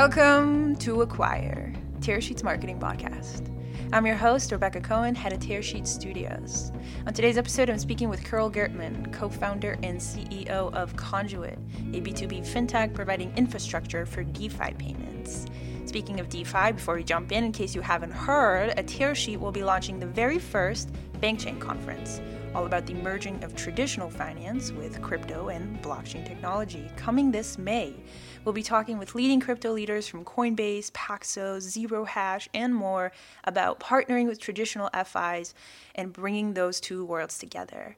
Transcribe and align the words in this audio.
Welcome 0.00 0.76
to 0.76 1.02
Acquire, 1.02 1.74
Tearsheet's 1.98 2.42
marketing 2.42 2.80
podcast. 2.80 3.54
I'm 3.92 4.06
your 4.06 4.16
host, 4.16 4.50
Rebecca 4.50 4.80
Cohen, 4.80 5.14
head 5.14 5.34
of 5.34 5.40
Tearsheet 5.40 5.86
Studios. 5.86 6.72
On 7.06 7.12
today's 7.12 7.36
episode, 7.36 7.68
I'm 7.68 7.78
speaking 7.78 8.08
with 8.08 8.24
Kirill 8.24 8.48
Gertman, 8.48 9.12
co 9.12 9.28
founder 9.28 9.78
and 9.82 10.00
CEO 10.00 10.72
of 10.72 10.96
Conduit, 10.96 11.58
a 11.92 12.00
B2B 12.00 12.50
fintech 12.50 12.94
providing 12.94 13.30
infrastructure 13.36 14.06
for 14.06 14.24
DeFi 14.24 14.72
payments. 14.78 15.44
Speaking 15.84 16.18
of 16.18 16.30
DeFi, 16.30 16.72
before 16.72 16.94
we 16.94 17.04
jump 17.04 17.30
in, 17.30 17.44
in 17.44 17.52
case 17.52 17.74
you 17.74 17.82
haven't 17.82 18.12
heard, 18.12 18.70
a 18.78 18.82
Tearsheet 18.82 19.38
will 19.38 19.52
be 19.52 19.62
launching 19.62 20.00
the 20.00 20.06
very 20.06 20.38
first 20.38 20.90
Bankchain 21.20 21.60
conference 21.60 22.22
all 22.54 22.66
about 22.66 22.86
the 22.86 22.94
merging 22.94 23.42
of 23.44 23.54
traditional 23.54 24.10
finance 24.10 24.72
with 24.72 25.00
crypto 25.00 25.48
and 25.48 25.80
blockchain 25.82 26.26
technology, 26.26 26.90
coming 26.96 27.30
this 27.30 27.58
May. 27.58 27.94
We'll 28.42 28.54
be 28.54 28.62
talking 28.62 28.96
with 28.96 29.14
leading 29.14 29.38
crypto 29.38 29.70
leaders 29.70 30.08
from 30.08 30.24
Coinbase, 30.24 30.90
Paxos, 30.92 31.60
Zero 31.60 32.06
Hash, 32.06 32.48
and 32.54 32.74
more 32.74 33.12
about 33.44 33.80
partnering 33.80 34.26
with 34.26 34.40
traditional 34.40 34.88
FIs 35.04 35.54
and 35.94 36.10
bringing 36.10 36.54
those 36.54 36.80
two 36.80 37.04
worlds 37.04 37.36
together. 37.36 37.96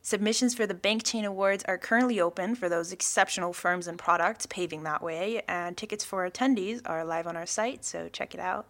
Submissions 0.00 0.54
for 0.54 0.64
the 0.64 0.74
Bankchain 0.74 1.24
Awards 1.24 1.64
are 1.66 1.76
currently 1.76 2.20
open 2.20 2.54
for 2.54 2.68
those 2.68 2.92
exceptional 2.92 3.52
firms 3.52 3.88
and 3.88 3.98
products 3.98 4.46
paving 4.46 4.84
that 4.84 5.02
way, 5.02 5.42
and 5.48 5.76
tickets 5.76 6.04
for 6.04 6.28
attendees 6.28 6.80
are 6.86 7.04
live 7.04 7.26
on 7.26 7.36
our 7.36 7.44
site, 7.44 7.84
so 7.84 8.08
check 8.08 8.32
it 8.32 8.40
out. 8.40 8.68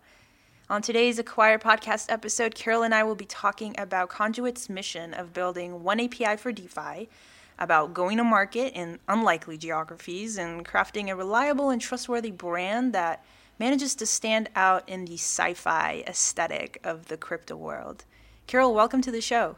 On 0.71 0.81
today's 0.81 1.19
Acquire 1.19 1.59
podcast 1.59 2.11
episode, 2.11 2.55
Kirill 2.55 2.83
and 2.83 2.95
I 2.95 3.03
will 3.03 3.15
be 3.15 3.27
talking 3.27 3.75
about 3.77 4.09
Conduit's 4.09 4.71
mission 4.71 5.13
of 5.13 5.35
building 5.35 5.83
one 5.85 6.01
API 6.01 6.37
for 6.37 6.51
DeFi, 6.51 7.09
about 7.61 7.95
going 7.95 8.17
to 8.17 8.25
market 8.25 8.73
in 8.75 8.99
unlikely 9.07 9.59
geographies, 9.59 10.39
and 10.39 10.65
crafting 10.65 11.11
a 11.11 11.15
reliable 11.15 11.71
and 11.71 11.81
trustworthy 11.81 12.31
brand 12.31 12.93
that 12.95 13.25
manages 13.59 13.95
to 13.95 14.07
stand 14.07 14.49
out 14.57 14.89
in 14.89 15.05
the 15.05 15.15
sci 15.15 15.55
fi 15.55 16.03
aesthetic 16.07 16.81
of 16.83 17.09
the 17.09 17.17
crypto 17.17 17.57
world. 17.57 18.05
Kirill, 18.47 18.75
welcome 18.75 19.03
to 19.03 19.11
the 19.11 19.21
show. 19.21 19.57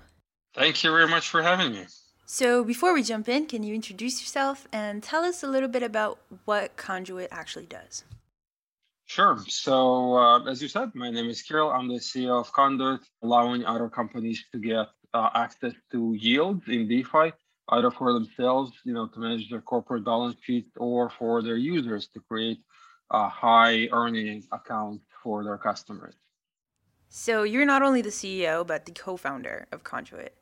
Thank 0.55 0.85
you 0.85 0.91
very 0.91 1.09
much 1.09 1.29
for 1.29 1.43
having 1.43 1.73
me. 1.73 1.87
So, 2.27 2.65
before 2.65 2.93
we 2.95 3.03
jump 3.03 3.29
in, 3.29 3.47
can 3.47 3.63
you 3.63 3.75
introduce 3.75 4.21
yourself 4.21 4.67
and 4.73 5.03
tell 5.03 5.25
us 5.25 5.43
a 5.43 5.47
little 5.47 5.69
bit 5.69 5.83
about 5.83 6.19
what 6.45 6.77
Conduit 6.77 7.29
actually 7.31 7.67
does? 7.67 8.05
Sure. 9.05 9.39
So, 9.49 10.17
uh, 10.17 10.45
as 10.45 10.63
you 10.63 10.69
said, 10.69 10.95
my 10.95 11.11
name 11.11 11.29
is 11.29 11.43
Kirill. 11.43 11.71
I'm 11.71 11.89
the 11.89 12.01
CEO 12.01 12.41
of 12.41 12.53
Conduit, 12.53 13.01
allowing 13.23 13.65
other 13.65 13.89
companies 13.89 14.45
to 14.53 14.59
get 14.59 14.89
uh, 15.13 15.29
access 15.35 15.75
to 15.91 16.15
yields 16.19 16.63
in 16.69 16.89
DeFi, 16.89 17.33
either 17.69 17.91
for 17.91 18.13
themselves, 18.13 18.73
you 18.85 18.93
know, 18.93 19.07
to 19.07 19.19
manage 19.19 19.49
their 19.51 19.61
corporate 19.61 20.05
balance 20.05 20.37
sheet, 20.43 20.67
or 20.77 21.11
for 21.11 21.43
their 21.43 21.57
users 21.57 22.09
to 22.09 22.21
create 22.21 22.59
a 23.11 23.29
high 23.29 23.89
earning 23.93 24.43
account 24.53 25.01
for 25.23 25.45
their 25.45 25.59
customers. 25.59 26.15
So, 27.09 27.43
you're 27.43 27.67
not 27.67 27.83
only 27.83 28.03
the 28.03 28.11
CEO, 28.11 28.67
but 28.67 28.87
the 28.87 28.93
co 28.93 29.17
founder 29.17 29.67
of 29.71 29.85
Conduit. 29.85 30.35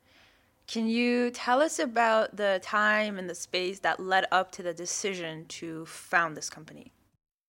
Can 0.67 0.87
you 0.87 1.31
tell 1.31 1.61
us 1.61 1.79
about 1.79 2.37
the 2.37 2.61
time 2.63 3.19
and 3.19 3.29
the 3.29 3.35
space 3.35 3.79
that 3.79 3.99
led 3.99 4.25
up 4.31 4.51
to 4.53 4.63
the 4.63 4.73
decision 4.73 5.45
to 5.59 5.85
found 5.85 6.37
this 6.37 6.49
company? 6.49 6.93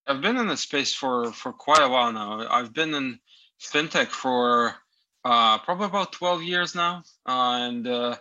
I've 0.05 0.21
been 0.21 0.35
in 0.35 0.47
the 0.47 0.57
space 0.57 0.93
for 0.93 1.31
for 1.31 1.53
quite 1.53 1.81
a 1.81 1.87
while 1.87 2.11
now. 2.11 2.45
I've 2.49 2.73
been 2.73 2.93
in 2.93 3.19
fintech 3.61 4.07
for 4.07 4.75
uh, 5.23 5.57
probably 5.59 5.85
about 5.85 6.11
12 6.11 6.43
years 6.43 6.75
now, 6.75 7.03
uh, 7.25 7.59
and 7.61 7.87
uh, 7.87 8.17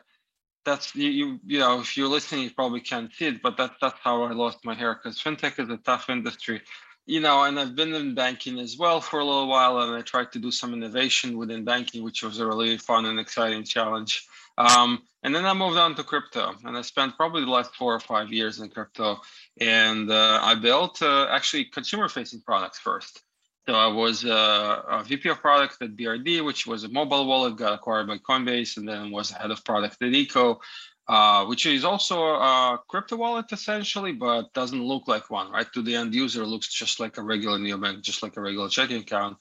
that's 0.64 0.94
you, 0.94 1.10
you 1.10 1.40
you 1.46 1.58
know 1.58 1.80
if 1.80 1.96
you're 1.96 2.08
listening, 2.08 2.42
you 2.44 2.50
probably 2.50 2.80
can't 2.80 3.12
see 3.12 3.26
it, 3.26 3.42
but 3.42 3.56
that's 3.56 3.74
that's 3.80 3.98
how 4.02 4.22
I 4.22 4.32
lost 4.32 4.64
my 4.64 4.74
hair 4.74 4.94
because 4.94 5.18
fintech 5.20 5.58
is 5.58 5.68
a 5.70 5.76
tough 5.78 6.08
industry, 6.10 6.62
you 7.06 7.20
know. 7.20 7.44
And 7.44 7.58
I've 7.58 7.74
been 7.74 7.94
in 7.94 8.14
banking 8.14 8.58
as 8.58 8.76
well 8.76 9.00
for 9.00 9.20
a 9.20 9.24
little 9.24 9.48
while, 9.48 9.78
and 9.80 9.94
I 9.94 10.02
tried 10.02 10.32
to 10.32 10.38
do 10.38 10.50
some 10.50 10.72
innovation 10.72 11.36
within 11.36 11.64
banking, 11.64 12.02
which 12.04 12.22
was 12.22 12.38
a 12.38 12.46
really 12.46 12.78
fun 12.78 13.06
and 13.06 13.18
exciting 13.18 13.64
challenge. 13.64 14.26
Um, 14.58 15.02
and 15.22 15.34
then 15.34 15.46
I 15.46 15.54
moved 15.54 15.78
on 15.78 15.94
to 15.94 16.04
crypto, 16.04 16.54
and 16.64 16.76
I 16.76 16.82
spent 16.82 17.16
probably 17.16 17.44
the 17.44 17.50
last 17.50 17.74
four 17.74 17.94
or 17.94 18.00
five 18.00 18.32
years 18.32 18.60
in 18.60 18.68
crypto. 18.68 19.20
And 19.60 20.10
uh, 20.10 20.40
I 20.42 20.54
built 20.56 21.00
uh, 21.00 21.28
actually 21.30 21.64
consumer-facing 21.66 22.42
products 22.42 22.78
first. 22.78 23.22
So 23.68 23.74
I 23.74 23.86
was 23.86 24.24
uh, 24.24 24.82
a 24.88 25.04
VP 25.04 25.28
of 25.28 25.40
product 25.40 25.80
at 25.82 25.96
BRD, 25.96 26.44
which 26.44 26.66
was 26.66 26.82
a 26.82 26.88
mobile 26.88 27.26
wallet, 27.26 27.56
got 27.56 27.74
acquired 27.74 28.08
by 28.08 28.18
Coinbase, 28.18 28.76
and 28.76 28.88
then 28.88 29.12
was 29.12 29.30
head 29.30 29.52
of 29.52 29.64
product 29.64 30.02
at 30.02 30.12
Eco, 30.12 30.60
uh, 31.06 31.44
which 31.46 31.66
is 31.66 31.84
also 31.84 32.24
a 32.24 32.80
crypto 32.88 33.16
wallet 33.16 33.46
essentially, 33.52 34.12
but 34.12 34.52
doesn't 34.52 34.82
look 34.82 35.06
like 35.06 35.30
one, 35.30 35.50
right? 35.52 35.72
To 35.74 35.82
the 35.82 35.94
end 35.94 36.12
user, 36.12 36.44
looks 36.44 36.68
just 36.68 36.98
like 36.98 37.18
a 37.18 37.22
regular 37.22 37.58
neobank, 37.58 38.02
just 38.02 38.22
like 38.22 38.36
a 38.36 38.40
regular 38.40 38.68
checking 38.68 39.00
account 39.00 39.36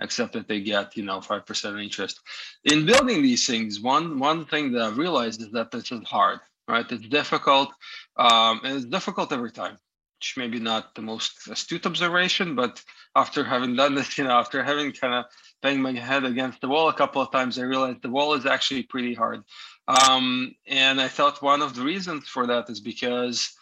except 0.00 0.32
that 0.32 0.48
they 0.48 0.60
get 0.60 0.96
you 0.96 1.04
know 1.04 1.20
five 1.20 1.46
percent 1.46 1.78
interest. 1.78 2.20
In 2.64 2.86
building 2.86 3.22
these 3.22 3.46
things, 3.46 3.80
one 3.80 4.18
one 4.18 4.44
thing 4.46 4.72
that 4.72 4.82
I 4.82 4.90
realized 4.90 5.40
is 5.40 5.50
that 5.52 5.70
this 5.70 5.92
is 5.92 6.06
hard, 6.06 6.40
right? 6.68 6.90
It's 6.90 7.08
difficult, 7.08 7.70
um, 8.16 8.60
and 8.64 8.76
it's 8.76 8.86
difficult 8.86 9.32
every 9.32 9.52
time. 9.52 9.78
Which 10.24 10.38
maybe 10.38 10.58
not 10.58 10.94
the 10.94 11.02
most 11.02 11.48
astute 11.48 11.84
observation, 11.84 12.54
but 12.54 12.82
after 13.14 13.44
having 13.44 13.76
done 13.76 13.94
this, 13.94 14.16
you 14.18 14.24
know, 14.24 14.30
after 14.30 14.64
having 14.64 14.92
kind 14.92 15.12
of 15.12 15.26
banged 15.60 15.82
my 15.82 15.92
head 15.92 16.24
against 16.24 16.62
the 16.62 16.68
wall 16.68 16.88
a 16.88 16.94
couple 16.94 17.20
of 17.20 17.30
times, 17.30 17.58
I 17.58 17.64
realized 17.64 18.00
the 18.00 18.08
wall 18.08 18.32
is 18.32 18.46
actually 18.46 18.84
pretty 18.84 19.12
hard. 19.12 19.42
Um, 19.86 20.54
and 20.66 20.98
I 20.98 21.08
thought 21.08 21.42
one 21.42 21.60
of 21.60 21.74
the 21.74 21.82
reasons 21.82 22.26
for 22.26 22.46
that 22.46 22.70
is 22.70 22.80
because 22.80 23.54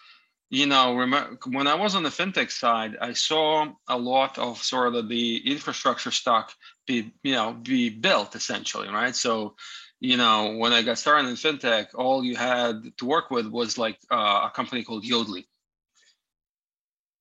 you 0.50 0.66
know, 0.66 0.94
when 1.46 1.66
I 1.66 1.74
was 1.74 1.96
on 1.96 2.02
the 2.04 2.10
fintech 2.10 2.52
side, 2.52 2.98
I 3.00 3.14
saw 3.14 3.72
a 3.88 3.98
lot 3.98 4.38
of 4.38 4.62
sort 4.62 4.94
of 4.94 5.08
the 5.08 5.50
infrastructure 5.50 6.10
stock 6.10 6.52
be, 6.86 7.10
you 7.22 7.32
know, 7.32 7.54
be 7.54 7.88
built 7.88 8.36
essentially, 8.36 8.88
right? 8.88 9.16
So, 9.16 9.56
you 9.98 10.18
know, 10.18 10.56
when 10.58 10.74
I 10.74 10.82
got 10.82 10.98
started 10.98 11.28
in 11.28 11.36
fintech, 11.36 11.94
all 11.94 12.22
you 12.22 12.36
had 12.36 12.82
to 12.98 13.04
work 13.06 13.30
with 13.30 13.46
was 13.46 13.78
like 13.78 13.98
uh, 14.10 14.42
a 14.44 14.52
company 14.54 14.84
called 14.84 15.04
Yodlee, 15.04 15.46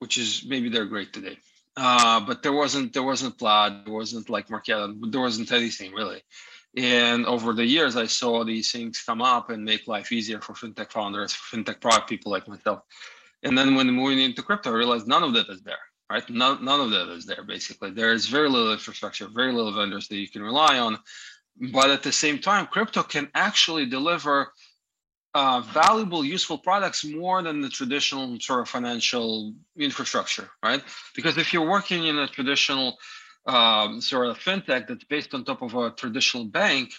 which 0.01 0.17
is 0.17 0.44
maybe 0.47 0.67
they're 0.67 0.85
great 0.85 1.13
today. 1.13 1.38
Uh, 1.78 2.19
but 2.19 2.41
there 2.41 2.51
wasn't 2.51 2.91
there 2.91 3.03
wasn't 3.03 3.38
Plaid, 3.38 3.85
there 3.85 3.94
wasn't 3.94 4.29
like 4.29 4.47
Marqeta, 4.47 5.12
there 5.12 5.22
wasn't 5.22 5.51
anything 5.51 5.94
really. 5.94 6.22
And 6.75 7.25
over 7.25 7.53
the 7.53 7.66
years, 7.66 7.95
I 7.95 8.07
saw 8.07 8.44
these 8.44 8.72
things 8.72 9.03
come 9.03 9.22
up 9.22 9.51
and 9.51 9.63
make 9.63 9.88
life 9.88 10.11
easier 10.11 10.41
for 10.41 10.53
fintech 10.53 10.91
founders, 10.91 11.34
for 11.34 11.56
fintech 11.56 11.81
product 11.81 12.09
people 12.09 12.31
like 12.31 12.47
myself. 12.47 12.79
And 13.44 13.57
then 13.57 13.75
when 13.75 13.90
moving 13.91 14.19
into 14.19 14.41
crypto, 14.41 14.72
I 14.72 14.75
realized 14.75 15.07
none 15.07 15.23
of 15.23 15.34
that 15.34 15.50
is 15.50 15.61
there, 15.61 15.84
right? 16.09 16.28
None, 16.29 16.63
none 16.63 16.79
of 16.79 16.91
that 16.91 17.09
is 17.09 17.25
there, 17.25 17.44
basically. 17.44 17.91
There's 17.91 18.28
very 18.28 18.50
little 18.50 18.72
infrastructure, 18.72 19.28
very 19.28 19.53
little 19.53 19.73
vendors 19.73 20.07
that 20.07 20.17
you 20.17 20.29
can 20.29 20.41
rely 20.41 20.79
on. 20.79 20.97
But 21.73 21.90
at 21.91 22.03
the 22.03 22.11
same 22.11 22.40
time, 22.40 22.67
crypto 22.67 23.03
can 23.03 23.29
actually 23.35 23.85
deliver 23.85 24.53
uh, 25.34 25.62
valuable, 25.62 26.25
useful 26.25 26.58
products 26.58 27.06
more 27.06 27.42
than 27.42 27.62
the 27.62 27.69
traditional 27.69 28.40
sort 28.40 28.62
of 28.62 28.69
financial 28.69 29.53
infrastructure, 29.78 30.50
right? 30.64 30.84
Because 31.16 31.38
if 31.38 31.53
you're 31.53 31.69
working 31.69 32.06
in 32.08 32.18
a 32.19 32.28
traditional 32.28 32.97
um, 33.46 34.02
sort 34.02 34.28
of 34.28 34.38
fintech 34.38 34.88
that's 34.88 35.06
based 35.06 35.34
on 35.34 35.46
top 35.46 35.62
of 35.62 35.74
a 35.75 35.91
traditional 35.91 36.46
bank, 36.46 36.91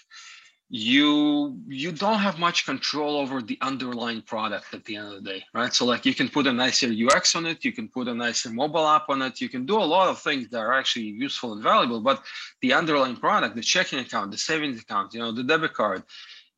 you 0.75 1.55
you 1.67 1.91
don't 1.91 2.17
have 2.17 2.39
much 2.39 2.65
control 2.65 3.17
over 3.17 3.43
the 3.43 3.59
underlying 3.61 4.23
product 4.23 4.73
at 4.73 4.83
the 4.85 4.95
end 4.95 5.07
of 5.07 5.23
the 5.23 5.29
day 5.29 5.43
right 5.53 5.71
so 5.71 5.85
like 5.85 6.03
you 6.03 6.15
can 6.15 6.27
put 6.27 6.47
a 6.47 6.51
nicer 6.51 6.91
ux 7.11 7.35
on 7.35 7.45
it 7.45 7.63
you 7.63 7.71
can 7.71 7.87
put 7.87 8.07
a 8.07 8.13
nicer 8.13 8.49
mobile 8.49 8.87
app 8.87 9.07
on 9.09 9.21
it 9.21 9.39
you 9.39 9.49
can 9.49 9.67
do 9.67 9.77
a 9.77 9.83
lot 9.95 10.09
of 10.09 10.19
things 10.19 10.49
that 10.49 10.57
are 10.57 10.73
actually 10.73 11.05
useful 11.05 11.53
and 11.53 11.61
valuable 11.61 12.01
but 12.01 12.23
the 12.61 12.73
underlying 12.73 13.15
product 13.15 13.55
the 13.55 13.61
checking 13.61 13.99
account 13.99 14.31
the 14.31 14.37
savings 14.37 14.81
account 14.81 15.13
you 15.13 15.19
know 15.19 15.31
the 15.31 15.43
debit 15.43 15.75
card 15.75 16.01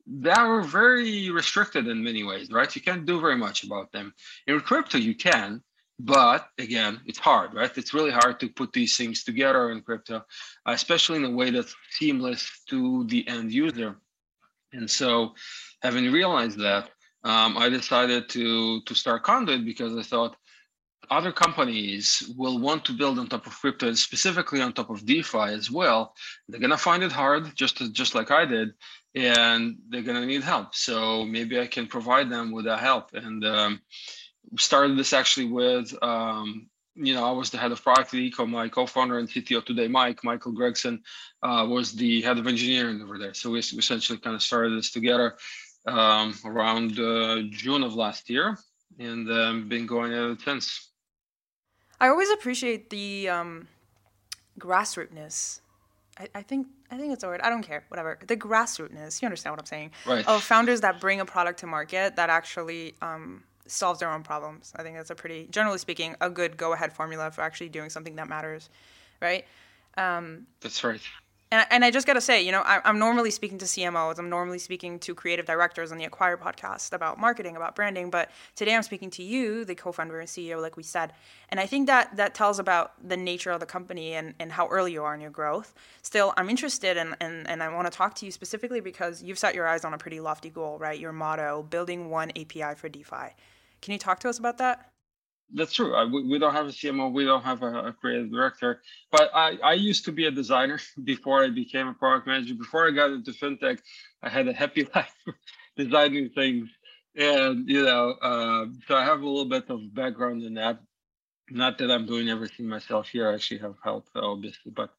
that 0.06 0.38
are 0.38 0.62
very 0.62 1.30
restricted 1.30 1.86
in 1.88 2.02
many 2.02 2.22
ways 2.22 2.50
right? 2.50 2.74
You 2.74 2.82
can't 2.82 3.06
do 3.06 3.20
very 3.20 3.36
much 3.36 3.64
about 3.64 3.92
them. 3.92 4.14
In 4.46 4.60
crypto 4.60 4.98
you 4.98 5.14
can 5.14 5.62
but 5.98 6.48
again 6.58 7.00
it's 7.06 7.18
hard 7.18 7.54
right? 7.54 7.76
It's 7.76 7.94
really 7.94 8.12
hard 8.12 8.40
to 8.40 8.48
put 8.48 8.72
these 8.72 8.96
things 8.96 9.24
together 9.24 9.70
in 9.70 9.82
crypto 9.82 10.24
especially 10.66 11.16
in 11.16 11.24
a 11.24 11.30
way 11.30 11.50
that's 11.50 11.74
seamless 11.90 12.62
to 12.68 13.04
the 13.06 13.26
end 13.28 13.52
user. 13.52 13.96
And 14.72 14.90
so, 14.90 15.34
having 15.82 16.12
realized 16.12 16.58
that, 16.58 16.90
um, 17.24 17.56
I 17.56 17.68
decided 17.68 18.28
to 18.30 18.82
to 18.82 18.94
start 18.94 19.24
Conduit 19.24 19.64
because 19.64 19.96
I 19.96 20.02
thought 20.02 20.36
other 21.10 21.32
companies 21.32 22.32
will 22.36 22.58
want 22.58 22.84
to 22.84 22.92
build 22.92 23.18
on 23.18 23.28
top 23.28 23.46
of 23.46 23.58
crypto 23.60 23.92
specifically 23.94 24.60
on 24.60 24.72
top 24.72 24.90
of 24.90 25.06
DeFi 25.06 25.48
as 25.60 25.70
well. 25.70 26.14
They're 26.48 26.60
gonna 26.60 26.76
find 26.76 27.02
it 27.02 27.12
hard, 27.12 27.54
just 27.56 27.76
just 27.92 28.14
like 28.14 28.30
I 28.30 28.44
did, 28.44 28.74
and 29.16 29.78
they're 29.88 30.02
gonna 30.02 30.26
need 30.26 30.44
help. 30.44 30.74
So 30.74 31.24
maybe 31.24 31.58
I 31.58 31.66
can 31.66 31.88
provide 31.88 32.30
them 32.30 32.52
with 32.52 32.66
that 32.66 32.80
help. 32.80 33.14
And 33.14 33.44
um, 33.44 33.80
started 34.58 34.96
this 34.96 35.12
actually 35.12 35.46
with 35.46 35.92
um, 36.02 36.68
you 36.96 37.14
know, 37.14 37.24
I 37.24 37.30
was 37.32 37.50
the 37.50 37.58
head 37.58 37.72
of 37.72 37.82
product 37.82 38.14
at 38.14 38.20
Eco. 38.20 38.46
My 38.46 38.68
co-founder 38.68 39.18
and 39.18 39.28
CTO 39.28 39.64
today, 39.64 39.86
Mike, 39.86 40.24
Michael 40.24 40.52
Gregson, 40.52 41.02
uh, 41.42 41.66
was 41.68 41.92
the 41.92 42.22
head 42.22 42.38
of 42.38 42.46
engineering 42.46 43.02
over 43.02 43.18
there. 43.18 43.34
So 43.34 43.50
we 43.50 43.58
essentially 43.58 44.18
kind 44.18 44.34
of 44.34 44.42
started 44.42 44.76
this 44.76 44.90
together 44.90 45.36
um, 45.86 46.34
around 46.44 46.98
uh, 46.98 47.42
June 47.50 47.82
of 47.82 47.94
last 47.94 48.30
year 48.30 48.56
and 48.98 49.30
um, 49.30 49.68
been 49.68 49.86
going 49.86 50.12
at 50.12 50.30
it 50.30 50.40
since. 50.40 50.90
I 52.00 52.08
always 52.08 52.30
appreciate 52.30 52.90
the 52.90 53.28
um, 53.28 53.68
grassrootness. 54.58 55.60
I, 56.18 56.28
I 56.34 56.42
think 56.42 56.66
I 56.90 56.96
think 56.96 57.12
it's 57.12 57.24
a 57.24 57.26
word. 57.26 57.40
I 57.42 57.50
don't 57.50 57.62
care. 57.62 57.84
Whatever. 57.88 58.18
The 58.26 58.36
grassrootness. 58.36 59.20
You 59.20 59.26
understand 59.26 59.52
what 59.52 59.60
I'm 59.60 59.66
saying? 59.66 59.90
Right. 60.06 60.26
Of 60.26 60.42
founders 60.42 60.80
that 60.80 61.00
bring 61.00 61.20
a 61.20 61.24
product 61.24 61.60
to 61.60 61.66
market 61.66 62.16
that 62.16 62.30
actually 62.30 62.94
um, 63.02 63.42
solves 63.66 64.00
their 64.00 64.10
own 64.10 64.22
problems. 64.22 64.72
I 64.76 64.82
think 64.82 64.96
that's 64.96 65.10
a 65.10 65.14
pretty, 65.14 65.48
generally 65.50 65.78
speaking, 65.78 66.16
a 66.20 66.30
good 66.30 66.56
go-ahead 66.56 66.92
formula 66.92 67.30
for 67.30 67.42
actually 67.42 67.68
doing 67.68 67.90
something 67.90 68.16
that 68.16 68.28
matters, 68.28 68.68
right? 69.20 69.44
Um, 69.96 70.46
That's 70.60 70.84
right. 70.84 71.00
And, 71.52 71.66
and 71.70 71.84
I 71.84 71.90
just 71.90 72.06
got 72.06 72.14
to 72.14 72.20
say, 72.20 72.42
you 72.42 72.50
know, 72.50 72.62
I, 72.62 72.80
I'm 72.84 72.98
normally 72.98 73.30
speaking 73.30 73.58
to 73.58 73.64
CMOs, 73.64 74.18
I'm 74.18 74.28
normally 74.28 74.58
speaking 74.58 74.98
to 75.00 75.14
creative 75.14 75.46
directors 75.46 75.92
on 75.92 75.98
the 75.98 76.04
Acquire 76.04 76.36
podcast 76.36 76.92
about 76.92 77.18
marketing, 77.18 77.56
about 77.56 77.76
branding, 77.76 78.10
but 78.10 78.30
today 78.56 78.74
I'm 78.74 78.82
speaking 78.82 79.10
to 79.10 79.22
you, 79.22 79.64
the 79.64 79.74
co-founder 79.74 80.18
and 80.18 80.28
CEO, 80.28 80.60
like 80.60 80.76
we 80.76 80.82
said, 80.82 81.12
and 81.50 81.60
I 81.60 81.66
think 81.66 81.86
that 81.86 82.16
that 82.16 82.34
tells 82.34 82.58
about 82.58 82.92
the 83.06 83.16
nature 83.16 83.52
of 83.52 83.60
the 83.60 83.66
company 83.66 84.14
and, 84.14 84.34
and 84.40 84.50
how 84.50 84.66
early 84.68 84.92
you 84.92 85.04
are 85.04 85.14
in 85.14 85.20
your 85.20 85.30
growth. 85.30 85.72
Still, 86.02 86.34
I'm 86.36 86.50
interested 86.50 86.96
in, 86.96 87.14
and, 87.20 87.48
and 87.48 87.62
I 87.62 87.72
want 87.72 87.90
to 87.90 87.96
talk 87.96 88.14
to 88.16 88.26
you 88.26 88.32
specifically 88.32 88.80
because 88.80 89.22
you've 89.22 89.38
set 89.38 89.54
your 89.54 89.68
eyes 89.68 89.84
on 89.84 89.94
a 89.94 89.98
pretty 89.98 90.18
lofty 90.18 90.50
goal, 90.50 90.78
right? 90.78 90.98
Your 90.98 91.12
motto, 91.12 91.62
building 91.70 92.10
one 92.10 92.30
API 92.30 92.74
for 92.76 92.88
DeFi. 92.88 93.34
Can 93.82 93.92
you 93.92 93.98
talk 93.98 94.18
to 94.20 94.28
us 94.28 94.38
about 94.38 94.58
that? 94.58 94.90
That's 95.52 95.72
true. 95.72 95.94
I, 95.94 96.04
we, 96.04 96.26
we 96.26 96.38
don't 96.38 96.52
have 96.52 96.66
a 96.66 96.70
CMO. 96.70 97.12
We 97.12 97.24
don't 97.24 97.42
have 97.42 97.62
a, 97.62 97.88
a 97.88 97.92
creative 97.92 98.30
director. 98.32 98.82
But 99.12 99.30
I, 99.34 99.58
I 99.62 99.74
used 99.74 100.04
to 100.06 100.12
be 100.12 100.26
a 100.26 100.30
designer 100.30 100.80
before 101.04 101.44
I 101.44 101.50
became 101.50 101.88
a 101.88 101.94
product 101.94 102.26
manager. 102.26 102.54
Before 102.54 102.86
I 102.86 102.90
got 102.90 103.10
into 103.10 103.32
fintech, 103.32 103.78
I 104.22 104.28
had 104.28 104.48
a 104.48 104.52
happy 104.52 104.86
life 104.94 105.14
designing 105.76 106.30
things. 106.30 106.68
And, 107.14 107.68
you 107.68 107.84
know, 107.84 108.10
uh, 108.20 108.66
so 108.86 108.96
I 108.96 109.04
have 109.04 109.22
a 109.22 109.26
little 109.26 109.48
bit 109.48 109.70
of 109.70 109.94
background 109.94 110.42
in 110.42 110.54
that. 110.54 110.80
Not 111.48 111.78
that 111.78 111.90
I'm 111.90 112.06
doing 112.06 112.28
everything 112.28 112.66
myself 112.66 113.08
here. 113.08 113.30
I 113.30 113.34
actually 113.34 113.60
have 113.60 113.76
help, 113.82 114.08
obviously, 114.16 114.72
but 114.72 114.90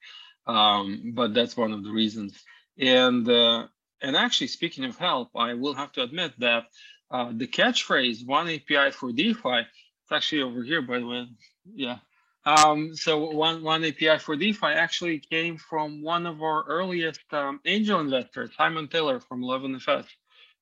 um, 0.48 1.12
but 1.14 1.34
that's 1.34 1.58
one 1.58 1.74
of 1.74 1.84
the 1.84 1.92
reasons. 1.92 2.42
And 2.80 3.28
uh, 3.30 3.68
and 4.02 4.16
actually, 4.16 4.48
speaking 4.48 4.86
of 4.86 4.98
help, 4.98 5.32
I 5.36 5.56
will 5.56 5.74
have 5.74 5.92
to 5.94 6.04
admit 6.04 6.34
that 6.40 6.68
uh, 7.12 7.32
the 7.36 7.48
catchphrase 7.48 8.26
"one 8.26 8.48
API 8.48 8.92
for 8.92 9.12
DeFi" 9.12 9.68
it's 10.08 10.16
actually 10.16 10.42
over 10.44 10.64
here, 10.64 10.82
by 10.82 11.00
the 11.00 11.06
way. 11.06 11.28
Yeah. 11.76 11.98
Um, 12.46 12.96
so 12.96 13.30
one 13.32 13.62
one 13.62 13.84
API 13.84 14.20
for 14.20 14.38
DeFi 14.38 14.68
actually 14.68 15.20
came 15.20 15.58
from 15.58 16.02
one 16.02 16.26
of 16.26 16.42
our 16.42 16.64
earliest 16.64 17.22
um, 17.34 17.60
angel 17.66 18.00
investors, 18.00 18.52
Simon 18.58 18.88
Taylor 18.88 19.20
from 19.20 19.42
11FS, 19.42 20.06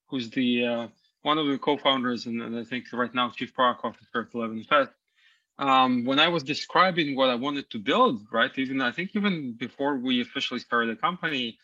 who's 0.08 0.32
the 0.32 0.66
uh, 0.66 0.88
one 1.22 1.38
of 1.38 1.46
the 1.46 1.60
co-founders 1.60 2.26
and, 2.26 2.42
and, 2.42 2.58
I 2.58 2.64
think 2.64 2.86
right 2.92 3.14
now 3.14 3.30
chief 3.30 3.54
product 3.54 3.86
officer 3.86 4.22
at 4.22 4.32
11FS. 4.32 4.90
Um, 5.60 6.06
when 6.06 6.20
I 6.20 6.30
was 6.30 6.42
describing 6.42 7.16
what 7.16 7.30
I 7.30 7.36
wanted 7.36 7.70
to 7.70 7.78
build, 7.78 8.22
right, 8.32 8.52
even 8.58 8.82
I 8.82 8.92
think 8.92 9.12
even 9.14 9.54
before 9.54 9.96
we 9.98 10.22
officially 10.22 10.60
started 10.60 10.98
the 10.98 11.00
company, 11.00 11.60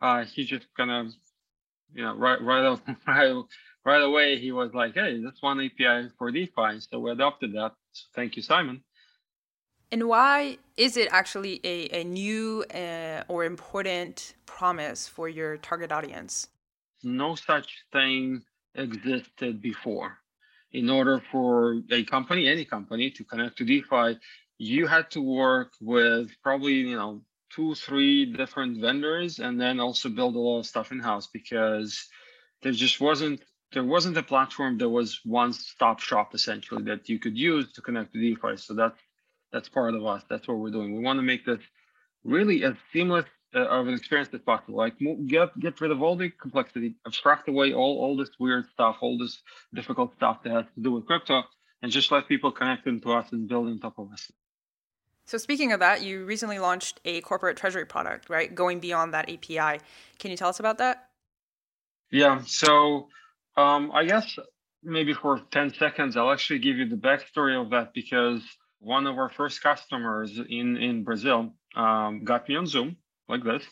uh, 0.00 0.24
he 0.24 0.44
just 0.44 0.66
kind 0.74 0.90
of, 0.90 1.12
you 1.92 2.02
know, 2.02 2.14
right 2.16 2.40
right 2.40 2.78
right 3.06 3.44
right 3.86 4.02
away 4.02 4.38
he 4.38 4.52
was 4.52 4.74
like, 4.74 4.94
"Hey, 4.94 5.22
that's 5.22 5.40
one 5.40 5.60
API 5.60 6.10
for 6.18 6.30
DeFi," 6.30 6.80
so 6.80 6.98
we 6.98 7.10
adopted 7.12 7.52
that. 7.52 7.72
So 7.92 8.04
thank 8.14 8.36
you, 8.36 8.42
Simon. 8.42 8.82
And 9.92 10.08
why 10.08 10.58
is 10.76 10.96
it 10.96 11.08
actually 11.12 11.60
a, 11.62 12.00
a 12.00 12.04
new 12.04 12.64
uh, 12.74 13.22
or 13.28 13.44
important 13.44 14.34
promise 14.44 15.06
for 15.06 15.28
your 15.28 15.56
target 15.58 15.92
audience? 15.92 16.48
No 17.04 17.36
such 17.36 17.84
thing 17.92 18.42
existed 18.74 19.62
before. 19.62 20.18
In 20.72 20.90
order 20.90 21.22
for 21.30 21.80
a 21.92 22.02
company, 22.02 22.48
any 22.48 22.64
company, 22.64 23.10
to 23.12 23.22
connect 23.24 23.56
to 23.58 23.64
DeFi, 23.64 24.18
you 24.58 24.88
had 24.88 25.10
to 25.12 25.20
work 25.22 25.70
with 25.80 26.30
probably 26.42 26.74
you 26.90 26.96
know 26.96 27.22
two, 27.54 27.76
three 27.76 28.26
different 28.26 28.80
vendors, 28.80 29.38
and 29.38 29.60
then 29.60 29.78
also 29.78 30.08
build 30.08 30.34
a 30.34 30.38
lot 30.40 30.58
of 30.58 30.66
stuff 30.66 30.90
in 30.90 30.98
house 30.98 31.28
because 31.28 32.08
there 32.62 32.72
just 32.72 33.00
wasn't 33.00 33.40
there 33.72 33.84
wasn't 33.84 34.16
a 34.16 34.22
platform 34.22 34.78
that 34.78 34.88
was 34.88 35.20
one 35.24 35.52
stop 35.52 36.00
shop 36.00 36.34
essentially 36.34 36.82
that 36.84 37.08
you 37.08 37.18
could 37.18 37.36
use 37.36 37.72
to 37.72 37.80
connect 37.80 38.12
to 38.12 38.20
DeFi. 38.20 38.56
So 38.56 38.74
that's 38.74 38.98
that's 39.52 39.68
part 39.68 39.94
of 39.94 40.04
us. 40.04 40.22
That's 40.28 40.46
what 40.48 40.58
we're 40.58 40.70
doing. 40.70 40.96
We 40.96 41.02
want 41.02 41.18
to 41.18 41.22
make 41.22 41.44
this 41.44 41.60
really 42.24 42.64
as 42.64 42.74
seamless 42.92 43.26
uh, 43.54 43.60
of 43.60 43.88
an 43.88 43.94
experience 43.94 44.28
as 44.32 44.40
possible. 44.40 44.78
Like 44.78 44.94
get 45.26 45.58
get 45.58 45.80
rid 45.80 45.90
of 45.90 46.02
all 46.02 46.16
the 46.16 46.30
complexity, 46.30 46.94
abstract 47.06 47.48
away 47.48 47.72
all 47.72 47.98
all 47.98 48.16
this 48.16 48.30
weird 48.38 48.66
stuff, 48.72 48.96
all 49.00 49.18
this 49.18 49.42
difficult 49.74 50.14
stuff 50.16 50.42
that 50.44 50.52
has 50.52 50.64
to 50.74 50.82
do 50.82 50.92
with 50.92 51.06
crypto, 51.06 51.42
and 51.82 51.90
just 51.90 52.10
let 52.12 52.28
people 52.28 52.52
connect 52.52 52.86
into 52.86 53.12
us 53.12 53.32
and 53.32 53.48
build 53.48 53.68
on 53.68 53.78
top 53.78 53.98
of 53.98 54.12
us. 54.12 54.30
So 55.26 55.38
speaking 55.38 55.72
of 55.72 55.80
that, 55.80 56.02
you 56.02 56.24
recently 56.24 56.60
launched 56.60 57.00
a 57.04 57.20
corporate 57.22 57.56
treasury 57.56 57.84
product, 57.84 58.30
right? 58.30 58.54
Going 58.54 58.78
beyond 58.78 59.12
that 59.12 59.28
API. 59.28 59.80
Can 60.20 60.30
you 60.30 60.36
tell 60.36 60.48
us 60.48 60.60
about 60.60 60.78
that? 60.78 61.08
Yeah. 62.12 62.42
So 62.46 63.08
um, 63.56 63.90
I 63.92 64.04
guess 64.04 64.38
maybe 64.82 65.14
for 65.14 65.40
10 65.50 65.74
seconds, 65.74 66.16
I'll 66.16 66.32
actually 66.32 66.60
give 66.60 66.76
you 66.76 66.88
the 66.88 66.96
backstory 66.96 67.60
of 67.60 67.70
that 67.70 67.92
because 67.94 68.42
one 68.78 69.06
of 69.06 69.18
our 69.18 69.30
first 69.30 69.62
customers 69.62 70.38
in, 70.38 70.76
in 70.76 71.04
Brazil 71.04 71.54
um, 71.74 72.24
got 72.24 72.48
me 72.48 72.56
on 72.56 72.66
Zoom 72.66 72.96
like 73.28 73.44
this. 73.44 73.64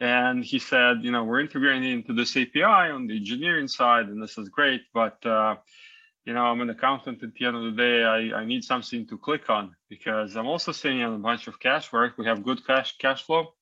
And 0.00 0.44
he 0.44 0.58
said, 0.58 0.98
you 1.02 1.10
know, 1.10 1.24
we're 1.24 1.40
integrating 1.40 1.90
into 1.90 2.12
this 2.12 2.36
API 2.36 2.62
on 2.62 3.06
the 3.06 3.16
engineering 3.16 3.68
side, 3.68 4.06
and 4.06 4.22
this 4.22 4.38
is 4.38 4.48
great, 4.48 4.82
but 4.94 5.24
uh, 5.26 5.56
you 6.24 6.34
know, 6.34 6.42
I'm 6.42 6.60
an 6.60 6.70
accountant 6.70 7.22
at 7.22 7.34
the 7.34 7.46
end 7.46 7.56
of 7.56 7.64
the 7.64 7.72
day. 7.72 8.04
I, 8.04 8.40
I 8.40 8.44
need 8.44 8.62
something 8.62 9.06
to 9.08 9.18
click 9.18 9.50
on 9.50 9.74
because 9.88 10.36
I'm 10.36 10.46
also 10.46 10.72
sitting 10.72 11.02
on 11.02 11.14
a 11.14 11.18
bunch 11.18 11.48
of 11.48 11.58
cash 11.58 11.92
work. 11.92 12.16
We 12.16 12.26
have 12.26 12.44
good 12.44 12.64
cash 12.64 12.96
cash 12.98 13.24
flow, 13.24 13.54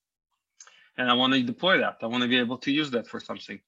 and 0.95 1.09
I 1.09 1.13
want 1.13 1.33
to 1.33 1.41
deploy 1.41 1.79
that. 1.79 1.97
I 2.03 2.05
want 2.05 2.21
to 2.21 2.29
be 2.29 2.37
able 2.37 2.59
to 2.59 2.71
use 2.71 2.91
that 2.91 3.07
for 3.07 3.19
something 3.19 3.59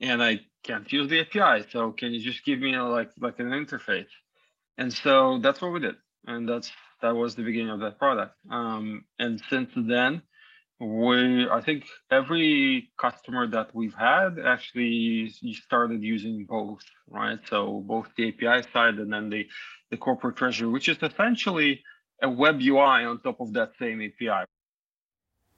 and 0.00 0.22
I 0.22 0.40
can't 0.62 0.90
use 0.92 1.08
the 1.08 1.20
API. 1.20 1.66
So 1.70 1.92
can 1.92 2.12
you 2.12 2.20
just 2.20 2.44
give 2.44 2.60
me 2.60 2.74
a, 2.74 2.84
like 2.84 3.10
like 3.20 3.38
an 3.38 3.50
interface? 3.50 4.12
And 4.76 4.92
so 4.92 5.38
that's 5.42 5.60
what 5.60 5.72
we 5.72 5.80
did, 5.80 5.96
and 6.26 6.48
that's 6.48 6.70
that 7.02 7.14
was 7.14 7.34
the 7.34 7.42
beginning 7.42 7.70
of 7.70 7.80
that 7.80 7.98
product. 7.98 8.34
Um, 8.50 9.04
and 9.18 9.40
since 9.50 9.70
then, 9.76 10.22
we 10.80 11.48
I 11.48 11.60
think 11.60 11.84
every 12.10 12.90
customer 13.00 13.46
that 13.48 13.74
we've 13.74 13.94
had 13.94 14.38
actually 14.44 15.32
started 15.66 16.02
using 16.02 16.46
both, 16.48 16.82
right? 17.08 17.38
So 17.48 17.82
both 17.86 18.08
the 18.16 18.28
API 18.28 18.68
side 18.72 18.94
and 18.94 19.12
then 19.12 19.30
the 19.30 19.46
the 19.90 19.96
corporate 19.96 20.36
treasury, 20.36 20.68
which 20.68 20.88
is 20.88 20.98
essentially 21.02 21.82
a 22.22 22.28
web 22.28 22.60
UI 22.60 23.04
on 23.04 23.20
top 23.20 23.40
of 23.40 23.52
that 23.54 23.72
same 23.78 24.00
API. 24.00 24.44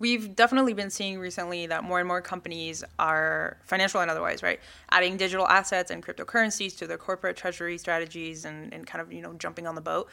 We've 0.01 0.35
definitely 0.35 0.73
been 0.73 0.89
seeing 0.89 1.19
recently 1.19 1.67
that 1.67 1.85
more 1.85 1.99
and 1.99 2.09
more 2.09 2.23
companies 2.23 2.83
are 2.99 3.59
financial 3.67 4.01
and 4.01 4.11
otherwise, 4.11 4.43
right? 4.43 4.59
Adding 4.91 5.19
digital 5.19 5.47
assets 5.47 5.91
and 5.91 6.03
cryptocurrencies 6.03 6.77
to 6.79 6.87
their 6.87 6.97
corporate 6.97 7.37
treasury 7.37 7.77
strategies 7.77 8.47
and, 8.47 8.73
and 8.73 8.87
kind 8.87 9.03
of, 9.03 9.13
you 9.13 9.21
know, 9.21 9.35
jumping 9.35 9.67
on 9.67 9.75
the 9.75 9.83
boat. 9.83 10.09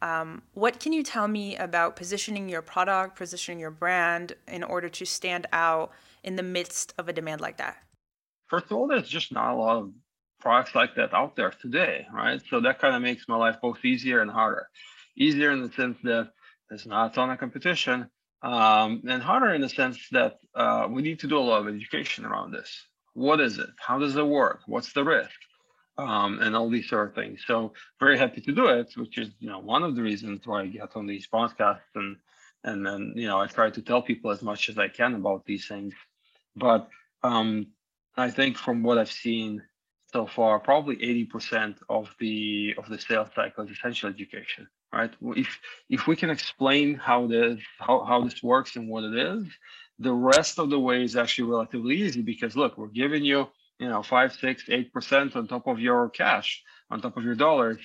Um, 0.00 0.42
what 0.54 0.78
can 0.78 0.92
you 0.92 1.02
tell 1.02 1.26
me 1.26 1.56
about 1.56 1.96
positioning 1.96 2.48
your 2.48 2.62
product, 2.62 3.16
positioning 3.16 3.58
your 3.58 3.72
brand 3.72 4.34
in 4.46 4.62
order 4.62 4.88
to 4.88 5.04
stand 5.04 5.48
out 5.52 5.90
in 6.22 6.36
the 6.36 6.44
midst 6.44 6.94
of 6.96 7.08
a 7.08 7.12
demand 7.12 7.40
like 7.40 7.56
that? 7.56 7.78
First 8.46 8.66
of 8.66 8.72
all, 8.72 8.86
there's 8.86 9.08
just 9.08 9.32
not 9.32 9.54
a 9.54 9.56
lot 9.56 9.76
of 9.78 9.90
products 10.38 10.76
like 10.76 10.94
that 10.94 11.12
out 11.12 11.34
there 11.34 11.50
today, 11.50 12.06
right? 12.14 12.40
So 12.48 12.60
that 12.60 12.78
kind 12.78 12.94
of 12.94 13.02
makes 13.02 13.28
my 13.28 13.36
life 13.36 13.56
both 13.60 13.84
easier 13.84 14.20
and 14.20 14.30
harder. 14.30 14.68
Easier 15.16 15.50
in 15.50 15.62
the 15.62 15.72
sense 15.72 15.98
that 16.04 16.30
there's 16.68 16.86
not 16.86 17.10
a 17.10 17.14
ton 17.14 17.30
of 17.30 17.40
competition 17.40 18.08
um, 18.42 19.02
and 19.08 19.22
harder 19.22 19.54
in 19.54 19.60
the 19.60 19.68
sense 19.68 20.08
that 20.10 20.38
uh, 20.54 20.88
we 20.90 21.02
need 21.02 21.20
to 21.20 21.28
do 21.28 21.38
a 21.38 21.40
lot 21.40 21.66
of 21.66 21.74
education 21.74 22.24
around 22.24 22.52
this. 22.52 22.86
What 23.14 23.40
is 23.40 23.58
it? 23.58 23.70
How 23.78 23.98
does 23.98 24.16
it 24.16 24.26
work? 24.26 24.60
What's 24.66 24.92
the 24.92 25.04
risk? 25.04 25.30
Um, 25.98 26.40
and 26.40 26.56
all 26.56 26.70
these 26.70 26.88
sort 26.88 27.08
of 27.08 27.14
things. 27.14 27.44
So 27.46 27.74
very 28.00 28.18
happy 28.18 28.40
to 28.40 28.52
do 28.52 28.66
it, 28.66 28.92
which 28.96 29.18
is 29.18 29.28
you 29.38 29.50
know 29.50 29.58
one 29.58 29.82
of 29.82 29.94
the 29.94 30.02
reasons 30.02 30.40
why 30.46 30.62
I 30.62 30.66
get 30.66 30.96
on 30.96 31.06
these 31.06 31.28
podcasts 31.28 31.92
and 31.94 32.16
and 32.64 32.86
then 32.86 33.12
you 33.14 33.26
know 33.26 33.40
I 33.40 33.46
try 33.46 33.70
to 33.70 33.82
tell 33.82 34.00
people 34.00 34.30
as 34.30 34.42
much 34.42 34.70
as 34.70 34.78
I 34.78 34.88
can 34.88 35.14
about 35.14 35.44
these 35.44 35.68
things. 35.68 35.94
But 36.56 36.88
um, 37.22 37.68
I 38.16 38.30
think 38.30 38.56
from 38.56 38.82
what 38.82 38.98
I've 38.98 39.12
seen 39.12 39.62
so 40.12 40.26
far, 40.26 40.58
probably 40.58 40.96
80% 40.96 41.76
of 41.88 42.14
the 42.18 42.74
of 42.78 42.88
the 42.88 42.98
sales 42.98 43.28
cycle 43.34 43.64
is 43.64 43.70
essential 43.70 44.08
education 44.08 44.68
right? 44.92 45.12
If 45.36 45.58
if 45.88 46.06
we 46.06 46.16
can 46.16 46.30
explain 46.30 46.94
how 46.94 47.26
this 47.26 47.60
how, 47.78 48.04
how 48.04 48.22
this 48.22 48.42
works 48.42 48.76
and 48.76 48.88
what 48.88 49.04
it 49.04 49.16
is, 49.16 49.46
the 49.98 50.12
rest 50.12 50.58
of 50.58 50.70
the 50.70 50.78
way 50.78 51.02
is 51.02 51.16
actually 51.16 51.50
relatively 51.50 51.96
easy 51.96 52.22
because 52.22 52.56
look, 52.56 52.76
we're 52.76 52.88
giving 52.88 53.24
you 53.24 53.48
you 53.78 53.88
know 53.88 54.02
five, 54.02 54.32
six, 54.32 54.64
eight 54.68 54.92
percent 54.92 55.36
on 55.36 55.48
top 55.48 55.66
of 55.66 55.80
your 55.80 56.08
cash, 56.10 56.62
on 56.90 57.00
top 57.00 57.16
of 57.16 57.24
your 57.24 57.34
dollars. 57.34 57.78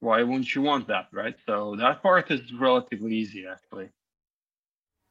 Why 0.00 0.22
wouldn't 0.22 0.54
you 0.54 0.62
want 0.62 0.88
that, 0.88 1.08
right? 1.12 1.36
So 1.46 1.76
that 1.76 2.02
part 2.02 2.30
is 2.30 2.52
relatively 2.52 3.14
easy 3.14 3.46
actually. 3.46 3.88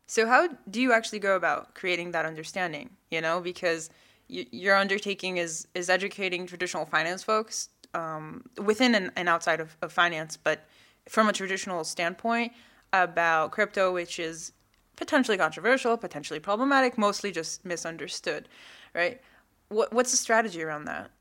So 0.06 0.28
how 0.28 0.50
do 0.70 0.82
you 0.82 0.94
actually 0.94 1.20
go 1.20 1.36
about 1.36 1.74
creating 1.74 2.12
that 2.12 2.26
understanding? 2.26 2.92
You 3.10 3.22
know, 3.22 3.42
because 3.42 3.90
your 4.28 4.76
undertaking 4.76 5.38
is 5.38 5.68
is 5.74 5.90
educating 5.90 6.46
traditional 6.46 6.86
finance 6.86 7.24
folks 7.24 7.70
um, 7.94 8.44
within 8.64 8.96
and, 8.96 9.12
and 9.16 9.30
outside 9.30 9.60
of, 9.60 9.76
of 9.82 9.92
finance, 9.92 10.38
but 10.38 10.66
from 11.08 11.30
a 11.30 11.34
traditional 11.34 11.84
standpoint 11.84 12.54
about 12.92 13.52
crypto, 13.52 13.94
which 13.94 14.20
is 14.20 14.54
potentially 14.96 15.38
controversial, 15.38 15.98
potentially 15.98 16.40
problematic, 16.40 16.98
mostly 16.98 17.32
just 17.32 17.66
misunderstood, 17.66 18.48
right? 18.94 19.22
What, 19.70 19.92
what's 19.92 20.12
the 20.12 20.18
strategy 20.18 20.62
around 20.64 20.86
that? 20.86 21.12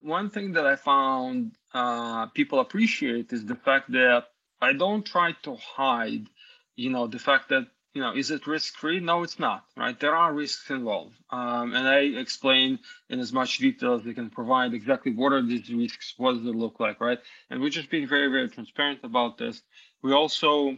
One 0.00 0.30
thing 0.30 0.52
that 0.52 0.66
I 0.66 0.76
found 0.76 1.52
uh, 1.74 2.26
people 2.26 2.60
appreciate 2.60 3.32
is 3.32 3.44
the 3.44 3.56
fact 3.56 3.90
that 3.92 4.24
I 4.60 4.72
don't 4.72 5.04
try 5.04 5.32
to 5.42 5.56
hide, 5.56 6.28
you 6.76 6.90
know, 6.90 7.06
the 7.06 7.18
fact 7.18 7.48
that 7.50 7.66
you 7.94 8.02
know, 8.02 8.14
is 8.14 8.30
it 8.30 8.46
risk 8.46 8.76
free? 8.76 9.00
No, 9.00 9.22
it's 9.22 9.38
not, 9.38 9.64
right? 9.76 9.98
There 9.98 10.14
are 10.14 10.32
risks 10.32 10.70
involved. 10.70 11.14
Um, 11.30 11.74
and 11.74 11.88
I 11.88 12.00
explain 12.20 12.78
in 13.08 13.18
as 13.18 13.32
much 13.32 13.58
detail 13.58 13.94
as 13.94 14.02
they 14.02 14.14
can 14.14 14.30
provide 14.30 14.74
exactly 14.74 15.12
what 15.12 15.32
are 15.32 15.42
these 15.42 15.72
risks, 15.72 16.14
what 16.16 16.34
does 16.34 16.46
it 16.46 16.54
look 16.54 16.80
like, 16.80 17.00
right? 17.00 17.18
And 17.50 17.60
we're 17.60 17.70
just 17.70 17.90
being 17.90 18.06
very, 18.06 18.28
very 18.28 18.48
transparent 18.48 19.00
about 19.04 19.38
this. 19.38 19.62
We 20.02 20.12
also, 20.12 20.76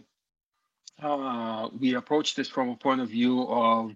uh, 1.03 1.69
we 1.79 1.95
approach 1.95 2.35
this 2.37 2.49
from 2.49 2.71
a 2.71 2.77
point 2.77 3.01
of 3.01 3.09
view 3.09 3.47
of 3.49 3.95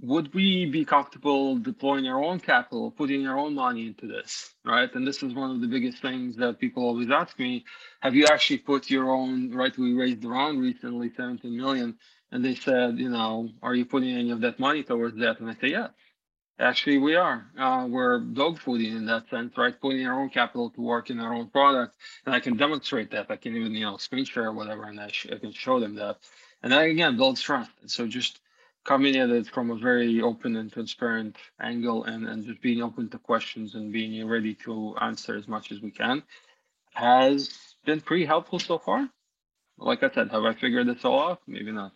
would 0.00 0.32
we 0.32 0.66
be 0.66 0.84
comfortable 0.84 1.58
deploying 1.58 2.06
our 2.06 2.22
own 2.22 2.38
capital, 2.38 2.92
putting 2.92 3.26
our 3.26 3.36
own 3.36 3.54
money 3.54 3.88
into 3.88 4.06
this, 4.06 4.54
right? 4.64 4.94
And 4.94 5.04
this 5.04 5.22
is 5.24 5.34
one 5.34 5.50
of 5.50 5.60
the 5.60 5.66
biggest 5.66 6.00
things 6.00 6.36
that 6.36 6.60
people 6.60 6.84
always 6.84 7.10
ask 7.10 7.36
me: 7.38 7.64
Have 8.00 8.14
you 8.14 8.26
actually 8.26 8.58
put 8.58 8.90
your 8.90 9.10
own? 9.10 9.50
Right? 9.52 9.76
We 9.76 9.94
raised 9.94 10.22
the 10.22 10.28
round 10.28 10.60
recently, 10.60 11.10
17 11.16 11.56
million, 11.56 11.98
and 12.30 12.44
they 12.44 12.54
said, 12.54 12.98
you 12.98 13.08
know, 13.08 13.50
are 13.62 13.74
you 13.74 13.84
putting 13.84 14.14
any 14.14 14.30
of 14.30 14.40
that 14.42 14.58
money 14.58 14.82
towards 14.82 15.16
that? 15.18 15.40
And 15.40 15.50
I 15.50 15.54
say, 15.54 15.68
yeah, 15.68 15.88
actually 16.58 16.98
we 16.98 17.16
are. 17.16 17.46
Uh, 17.58 17.86
we're 17.88 18.20
dog 18.20 18.58
fooding 18.58 18.96
in 18.96 19.06
that 19.06 19.28
sense, 19.30 19.56
right? 19.56 19.78
Putting 19.80 20.06
our 20.06 20.20
own 20.20 20.30
capital 20.30 20.70
to 20.70 20.80
work 20.80 21.10
in 21.10 21.20
our 21.20 21.34
own 21.34 21.48
product, 21.48 21.96
and 22.26 22.34
I 22.34 22.40
can 22.40 22.56
demonstrate 22.56 23.10
that. 23.12 23.30
I 23.30 23.36
can 23.36 23.56
even, 23.56 23.72
you 23.72 23.84
know, 23.84 23.96
screen 23.96 24.24
share 24.24 24.46
or 24.46 24.52
whatever, 24.52 24.84
and 24.84 25.00
I, 25.00 25.08
sh- 25.08 25.28
I 25.32 25.38
can 25.38 25.52
show 25.52 25.80
them 25.80 25.94
that. 25.96 26.18
And 26.62 26.72
that 26.72 26.82
again 26.82 27.16
builds 27.16 27.40
trust. 27.40 27.70
So 27.86 28.06
just 28.06 28.40
coming 28.84 29.16
at 29.16 29.30
it 29.30 29.46
from 29.48 29.70
a 29.70 29.76
very 29.76 30.20
open 30.22 30.56
and 30.56 30.72
transparent 30.72 31.36
angle 31.60 32.04
and, 32.04 32.26
and 32.26 32.44
just 32.44 32.62
being 32.62 32.82
open 32.82 33.08
to 33.10 33.18
questions 33.18 33.74
and 33.74 33.92
being 33.92 34.26
ready 34.26 34.54
to 34.54 34.96
answer 35.00 35.36
as 35.36 35.46
much 35.46 35.72
as 35.72 35.80
we 35.80 35.90
can 35.90 36.22
has 36.94 37.76
been 37.84 38.00
pretty 38.00 38.24
helpful 38.24 38.58
so 38.58 38.78
far. 38.78 39.08
Like 39.78 40.02
I 40.02 40.10
said, 40.10 40.30
have 40.30 40.44
I 40.44 40.54
figured 40.54 40.88
this 40.88 41.04
all 41.04 41.30
out? 41.30 41.42
Maybe 41.46 41.70
not. 41.72 41.92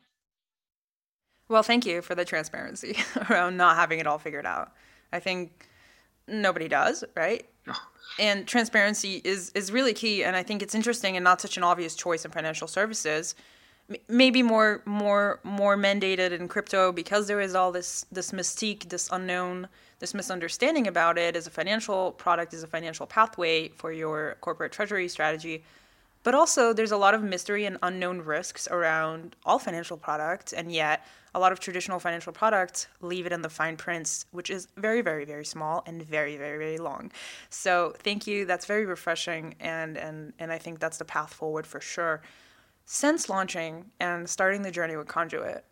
Well, 1.53 1.63
thank 1.63 1.85
you 1.85 2.01
for 2.01 2.15
the 2.15 2.25
transparency 2.25 2.97
around 3.31 3.59
not 3.59 3.77
having 3.77 3.99
it 3.99 4.07
all 4.07 4.17
figured 4.17 4.47
out. 4.47 4.73
I 5.13 5.21
think 5.21 5.69
nobody 6.27 6.67
does, 6.67 7.05
right? 7.15 7.47
And 8.19 8.49
transparency 8.49 9.21
is 9.23 9.51
is 9.55 9.71
really 9.71 9.93
key 9.93 10.25
and 10.25 10.35
I 10.35 10.43
think 10.43 10.63
it's 10.63 10.75
interesting 10.75 11.15
and 11.15 11.23
not 11.23 11.43
such 11.43 11.59
an 11.59 11.63
obvious 11.63 11.95
choice 11.95 12.25
in 12.25 12.31
financial 12.31 12.67
services 12.67 13.35
maybe 14.09 14.43
more 14.43 14.83
more 14.87 15.41
more 15.45 15.77
mandated 15.77 16.33
in 16.33 16.49
crypto 16.49 16.93
because 16.93 17.27
there 17.27 17.41
is 17.41 17.55
all 17.55 17.73
this 17.73 18.07
this 18.11 18.31
mystique 18.33 18.89
this 18.89 19.09
unknown 19.13 19.69
this 19.99 20.15
misunderstanding 20.15 20.87
about 20.87 21.19
it 21.19 21.37
as 21.37 21.47
a 21.47 21.51
financial 21.51 22.13
product 22.13 22.55
as 22.55 22.63
a 22.63 22.67
financial 22.67 23.07
pathway 23.07 23.69
for 23.69 23.93
your 23.93 24.37
corporate 24.41 24.73
treasury 24.73 25.09
strategy 25.09 25.63
but 26.23 26.35
also 26.35 26.73
there's 26.73 26.93
a 26.93 26.97
lot 26.97 27.15
of 27.15 27.23
mystery 27.23 27.65
and 27.65 27.79
unknown 27.83 28.21
risks 28.21 28.69
around 28.69 29.37
all 29.45 29.59
financial 29.59 29.97
products 29.97 30.53
and 30.53 30.73
yet 30.73 31.05
a 31.35 31.41
lot 31.41 31.53
of 31.53 31.61
traditional 31.61 31.99
financial 31.99 32.33
products 32.33 32.87
leave 33.01 33.27
it 33.27 33.33
in 33.33 33.43
the 33.43 33.49
fine 33.49 33.77
prints 33.77 34.27
which 34.33 34.51
is 34.51 34.69
very 34.77 35.01
very 35.01 35.25
very 35.25 35.45
small 35.45 35.83
and 35.87 36.03
very 36.03 36.37
very 36.37 36.59
very 36.59 36.79
long. 36.79 37.11
So 37.51 37.95
thank 37.99 38.27
you. 38.27 38.45
That's 38.45 38.67
very 38.67 38.87
refreshing 38.87 39.55
and 39.61 39.97
and 39.97 40.33
and 40.39 40.53
i 40.53 40.59
think 40.59 40.79
that's 40.79 40.99
the 40.99 41.05
path 41.05 41.33
forward 41.33 41.67
for 41.67 41.81
sure. 41.81 42.23
Since 42.85 43.29
launching 43.29 43.91
and 44.01 44.29
starting 44.29 44.63
the 44.63 44.71
journey 44.71 44.97
with 44.97 45.07
Conduit, 45.07 45.65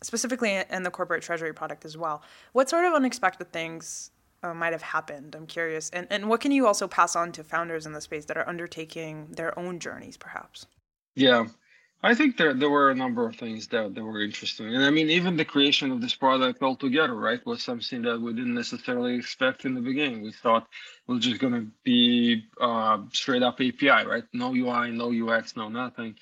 specifically 0.00 0.62
in 0.70 0.82
the 0.84 0.90
corporate 0.90 1.22
treasury 1.22 1.52
product 1.52 1.84
as 1.84 1.96
well, 1.96 2.22
what 2.52 2.68
sort 2.68 2.84
of 2.84 2.94
unexpected 2.94 3.52
things 3.52 4.10
uh, 4.42 4.54
might 4.54 4.72
have 4.72 4.82
happened? 4.82 5.34
I'm 5.34 5.46
curious. 5.46 5.90
And, 5.90 6.06
and 6.10 6.28
what 6.28 6.40
can 6.40 6.52
you 6.52 6.66
also 6.66 6.88
pass 6.88 7.16
on 7.16 7.32
to 7.32 7.44
founders 7.44 7.86
in 7.86 7.92
the 7.92 8.00
space 8.00 8.24
that 8.26 8.36
are 8.36 8.48
undertaking 8.48 9.28
their 9.30 9.58
own 9.58 9.78
journeys, 9.78 10.16
perhaps? 10.16 10.66
Yeah, 11.14 11.46
I 12.02 12.14
think 12.14 12.36
there 12.36 12.54
there 12.54 12.70
were 12.70 12.90
a 12.90 12.94
number 12.94 13.26
of 13.26 13.36
things 13.36 13.68
that, 13.68 13.94
that 13.94 14.02
were 14.02 14.22
interesting. 14.22 14.74
And 14.74 14.84
I 14.84 14.90
mean, 14.90 15.10
even 15.10 15.36
the 15.36 15.44
creation 15.44 15.92
of 15.92 16.00
this 16.00 16.14
product 16.14 16.62
altogether, 16.62 17.14
right, 17.14 17.44
was 17.44 17.62
something 17.62 18.02
that 18.02 18.20
we 18.20 18.32
didn't 18.32 18.54
necessarily 18.54 19.16
expect 19.16 19.64
in 19.64 19.74
the 19.74 19.80
beginning. 19.80 20.22
We 20.22 20.32
thought 20.32 20.66
was 21.06 21.24
just 21.24 21.40
going 21.40 21.52
to 21.52 21.66
be 21.84 22.44
uh, 22.60 23.02
straight 23.12 23.42
up 23.42 23.60
API, 23.60 24.06
right? 24.06 24.24
No 24.32 24.54
UI, 24.54 24.90
no 24.90 25.12
UX, 25.12 25.56
no 25.56 25.68
nothing 25.68 26.16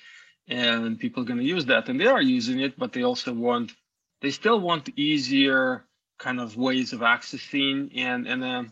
and 0.47 0.99
people 0.99 1.23
are 1.23 1.25
going 1.25 1.39
to 1.39 1.45
use 1.45 1.65
that 1.65 1.87
and 1.89 1.99
they 1.99 2.07
are 2.07 2.21
using 2.21 2.59
it 2.59 2.77
but 2.77 2.91
they 2.93 3.03
also 3.03 3.33
want 3.33 3.71
they 4.21 4.31
still 4.31 4.59
want 4.59 4.89
easier 4.97 5.85
kind 6.21 6.39
of 6.39 6.55
ways 6.55 6.93
of 6.93 6.99
accessing 6.99 7.91
and 7.95 8.27
and 8.27 8.41
then 8.41 8.71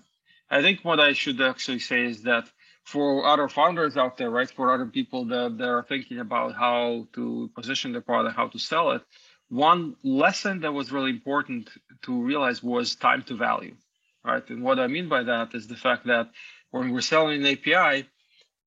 i 0.50 0.62
think 0.62 0.80
what 0.84 1.00
i 1.00 1.12
should 1.14 1.42
actually 1.42 1.80
say 1.80 2.06
is 2.06 2.22
that 2.24 2.46
for 2.84 3.26
other 3.26 3.48
founders 3.50 3.98
out 3.98 4.18
there 4.18 4.30
right 4.30 4.52
for 4.52 4.72
other 4.72 4.86
people 4.86 5.26
that, 5.26 5.60
are 5.62 5.84
thinking 5.84 6.20
about 6.20 6.56
how 6.56 7.08
to 7.14 7.50
position 7.56 7.92
the 7.92 8.02
product 8.02 8.36
how 8.36 8.48
to 8.48 8.60
sell 8.60 8.92
it 8.92 9.02
one 9.50 9.96
lesson 10.04 10.62
that 10.62 10.72
was 10.72 10.92
really 10.92 11.10
important 11.10 11.70
to 12.04 12.22
realize 12.22 12.62
was 12.62 12.96
time 12.96 13.24
to 13.24 13.36
value 13.36 13.76
right 14.24 14.48
and 14.52 14.62
what 14.62 14.80
i 14.80 14.88
mean 14.88 15.10
by 15.10 15.24
that 15.24 15.56
is 15.56 15.66
the 15.68 15.82
fact 15.86 16.06
that 16.06 16.30
when 16.70 16.92
we're 16.92 17.02
selling 17.02 17.44
an 17.44 17.58
api 17.58 18.08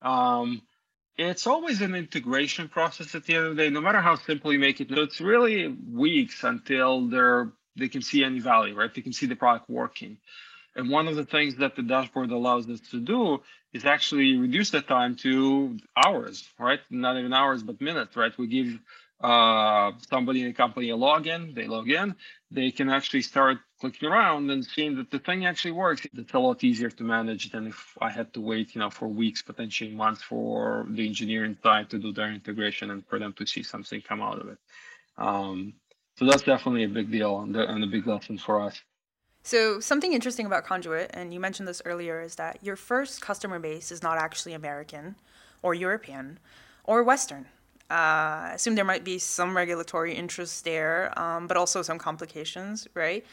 um, 0.01 0.61
it's 1.17 1.47
always 1.47 1.79
an 1.81 1.95
integration 1.95 2.67
process 2.67 3.15
at 3.15 3.23
the 3.23 3.35
end 3.35 3.45
of 3.45 3.55
the 3.55 3.63
day, 3.63 3.69
no 3.69 3.79
matter 3.79 4.01
how 4.01 4.15
simple 4.15 4.51
you 4.51 4.59
make 4.59 4.81
it. 4.81 4.91
It's 4.91 5.21
really 5.21 5.67
weeks 5.67 6.43
until 6.43 7.07
they're 7.07 7.53
they 7.75 7.89
can 7.89 8.01
see 8.01 8.23
any 8.23 8.39
value, 8.39 8.75
right? 8.75 8.93
They 8.93 9.01
can 9.01 9.13
see 9.13 9.25
the 9.25 9.35
product 9.35 9.69
working. 9.69 10.17
And 10.75 10.89
one 10.89 11.07
of 11.07 11.15
the 11.15 11.25
things 11.25 11.57
that 11.57 11.75
the 11.75 11.83
dashboard 11.83 12.31
allows 12.31 12.67
us 12.69 12.79
to 12.91 12.99
do 12.99 13.43
is 13.73 13.85
actually 13.85 14.37
reduce 14.37 14.71
the 14.71 14.81
time 14.81 15.15
to 15.17 15.77
hours, 15.95 16.47
right? 16.59 16.79
Not 16.89 17.17
even 17.17 17.33
hours, 17.33 17.61
but 17.61 17.79
minutes, 17.79 18.15
right? 18.15 18.35
We 18.37 18.47
give 18.47 18.79
uh, 19.23 19.91
somebody 20.09 20.41
in 20.41 20.47
the 20.47 20.53
company 20.53 20.89
a 20.89 20.97
login, 20.97 21.55
they 21.55 21.67
log 21.67 21.89
in, 21.89 22.15
they 22.51 22.71
can 22.71 22.89
actually 22.89 23.21
start 23.21 23.59
clicking 23.79 24.09
around 24.09 24.49
and 24.49 24.65
seeing 24.65 24.97
that 24.97 25.11
the 25.11 25.19
thing 25.19 25.45
actually 25.45 25.71
works. 25.71 26.05
It's 26.13 26.33
a 26.33 26.39
lot 26.39 26.63
easier 26.63 26.89
to 26.89 27.03
manage 27.03 27.51
than 27.51 27.67
if 27.67 27.97
I 28.01 28.09
had 28.09 28.33
to 28.33 28.41
wait, 28.41 28.75
you 28.75 28.79
know, 28.79 28.89
for 28.89 29.07
weeks, 29.07 29.41
potentially 29.41 29.91
months 29.91 30.21
for 30.21 30.85
the 30.89 31.07
engineering 31.07 31.57
side 31.63 31.89
to 31.91 31.99
do 31.99 32.11
their 32.11 32.31
integration 32.31 32.91
and 32.91 33.05
for 33.07 33.17
them 33.17 33.33
to 33.33 33.45
see 33.45 33.63
something 33.63 34.01
come 34.01 34.21
out 34.21 34.39
of 34.39 34.49
it. 34.49 34.57
Um, 35.17 35.73
so 36.17 36.25
that's 36.25 36.43
definitely 36.43 36.83
a 36.83 36.89
big 36.89 37.11
deal 37.11 37.39
and, 37.39 37.55
and 37.55 37.83
a 37.83 37.87
big 37.87 38.07
lesson 38.07 38.37
for 38.37 38.61
us. 38.61 38.81
So 39.43 39.79
something 39.79 40.13
interesting 40.13 40.45
about 40.45 40.63
Conduit, 40.63 41.11
and 41.13 41.33
you 41.33 41.39
mentioned 41.39 41.67
this 41.67 41.81
earlier, 41.83 42.21
is 42.21 42.35
that 42.35 42.59
your 42.61 42.77
first 42.77 43.21
customer 43.21 43.59
base 43.59 43.91
is 43.91 44.01
not 44.01 44.17
actually 44.17 44.53
American 44.53 45.15
or 45.61 45.73
European 45.73 46.39
or 46.85 47.03
Western 47.03 47.47
uh, 47.93 48.49
I 48.49 48.51
assume 48.55 48.73
there 48.73 48.85
might 48.85 49.03
be 49.03 49.19
some 49.19 49.55
regulatory 49.55 50.15
interests 50.15 50.61
there, 50.61 51.17
um, 51.19 51.45
but 51.45 51.57
also 51.57 51.83
some 51.83 51.99
complications, 51.99 52.87
right? 52.95 53.23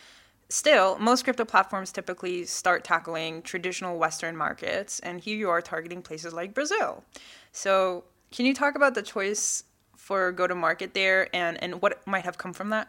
Still, 0.51 0.99
most 0.99 1.23
crypto 1.25 1.47
platforms 1.47 1.93
typically 1.93 2.45
start 2.45 2.85
tackling 2.85 3.41
traditional 3.41 3.99
Western 3.99 4.37
markets, 4.37 4.99
and 5.01 5.21
here 5.21 5.37
you 5.37 5.49
are 5.49 5.63
targeting 5.63 6.03
places 6.03 6.35
like 6.35 6.53
Brazil. 6.53 7.05
So, 7.53 8.05
can 8.33 8.45
you 8.45 8.55
talk 8.55 8.75
about 8.75 8.95
the 8.95 9.03
choice 9.03 9.65
for 10.11 10.33
go 10.33 10.45
to 10.45 10.57
market 10.57 10.93
there 10.93 11.29
and, 11.33 11.63
and 11.63 11.81
what 11.81 12.05
might 12.05 12.25
have 12.25 12.37
come 12.37 12.53
from 12.53 12.71
that? 12.71 12.89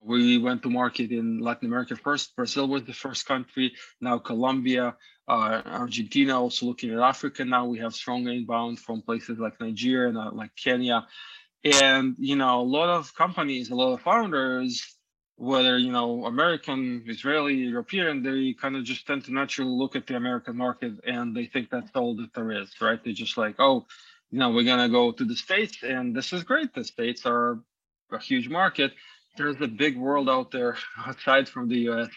We 0.00 0.38
went 0.38 0.64
to 0.64 0.70
market 0.70 1.12
in 1.12 1.38
Latin 1.38 1.68
America 1.68 1.94
first. 1.94 2.34
Brazil 2.34 2.66
was 2.66 2.82
the 2.82 2.92
first 2.92 3.26
country, 3.26 3.74
now 4.00 4.18
Colombia, 4.18 4.96
uh, 5.28 5.62
Argentina, 5.64 6.40
also 6.40 6.66
looking 6.66 6.90
at 6.90 6.98
Africa 6.98 7.44
now. 7.44 7.66
We 7.66 7.78
have 7.78 7.94
strong 7.94 8.26
inbound 8.26 8.80
from 8.80 9.02
places 9.02 9.38
like 9.38 9.60
Nigeria 9.60 10.08
and 10.08 10.18
uh, 10.18 10.32
like 10.32 10.50
Kenya. 10.56 11.06
And, 11.62 12.16
you 12.18 12.34
know, 12.34 12.60
a 12.60 12.68
lot 12.78 12.88
of 12.88 13.14
companies, 13.14 13.70
a 13.70 13.76
lot 13.76 13.92
of 13.92 14.00
founders, 14.00 14.96
whether, 15.36 15.78
you 15.78 15.92
know, 15.92 16.24
American, 16.26 17.04
Israeli, 17.06 17.54
European, 17.54 18.24
they 18.24 18.52
kind 18.60 18.74
of 18.74 18.82
just 18.82 19.06
tend 19.06 19.24
to 19.26 19.32
naturally 19.32 19.70
look 19.70 19.94
at 19.94 20.08
the 20.08 20.16
American 20.16 20.56
market 20.56 20.94
and 21.06 21.36
they 21.36 21.46
think 21.46 21.70
that's 21.70 21.92
all 21.94 22.16
that 22.16 22.34
there 22.34 22.50
is, 22.50 22.68
right? 22.80 22.98
They're 23.04 23.12
just 23.12 23.36
like, 23.36 23.54
oh, 23.60 23.86
you 24.30 24.38
know, 24.38 24.50
we're 24.50 24.64
to 24.64 24.88
go 24.88 25.12
to 25.12 25.24
the 25.24 25.36
States 25.36 25.82
and 25.82 26.14
this 26.14 26.32
is 26.32 26.42
great. 26.42 26.74
The 26.74 26.84
States 26.84 27.26
are 27.26 27.60
a 28.12 28.18
huge 28.18 28.48
market 28.48 28.92
there's 29.38 29.60
a 29.60 29.68
big 29.68 29.96
world 29.96 30.28
out 30.28 30.50
there 30.50 30.76
outside 31.06 31.48
from 31.48 31.68
the 31.68 31.88
US 31.90 32.10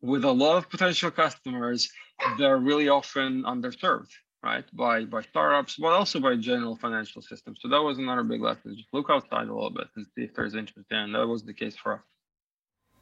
with 0.00 0.24
a 0.24 0.30
lot 0.30 0.58
of 0.58 0.70
potential 0.70 1.10
customers 1.10 1.90
that 2.38 2.44
are 2.44 2.58
really 2.58 2.88
often 2.88 3.42
underserved, 3.42 4.10
right? 4.44 4.64
By 4.72 5.04
by 5.04 5.22
startups, 5.22 5.76
but 5.76 5.88
also 5.88 6.20
by 6.20 6.36
general 6.36 6.76
financial 6.76 7.22
systems. 7.22 7.58
So 7.62 7.68
that 7.68 7.82
was 7.82 7.98
another 7.98 8.22
big 8.22 8.40
lesson. 8.40 8.76
Just 8.76 8.92
look 8.92 9.06
outside 9.10 9.48
a 9.48 9.54
little 9.54 9.70
bit 9.70 9.88
and 9.96 10.06
see 10.14 10.22
if 10.22 10.34
there's 10.34 10.54
interest. 10.54 10.86
And 10.90 11.14
that 11.14 11.26
was 11.26 11.42
the 11.42 11.54
case 11.54 11.76
for 11.76 11.94
us. 11.94 12.00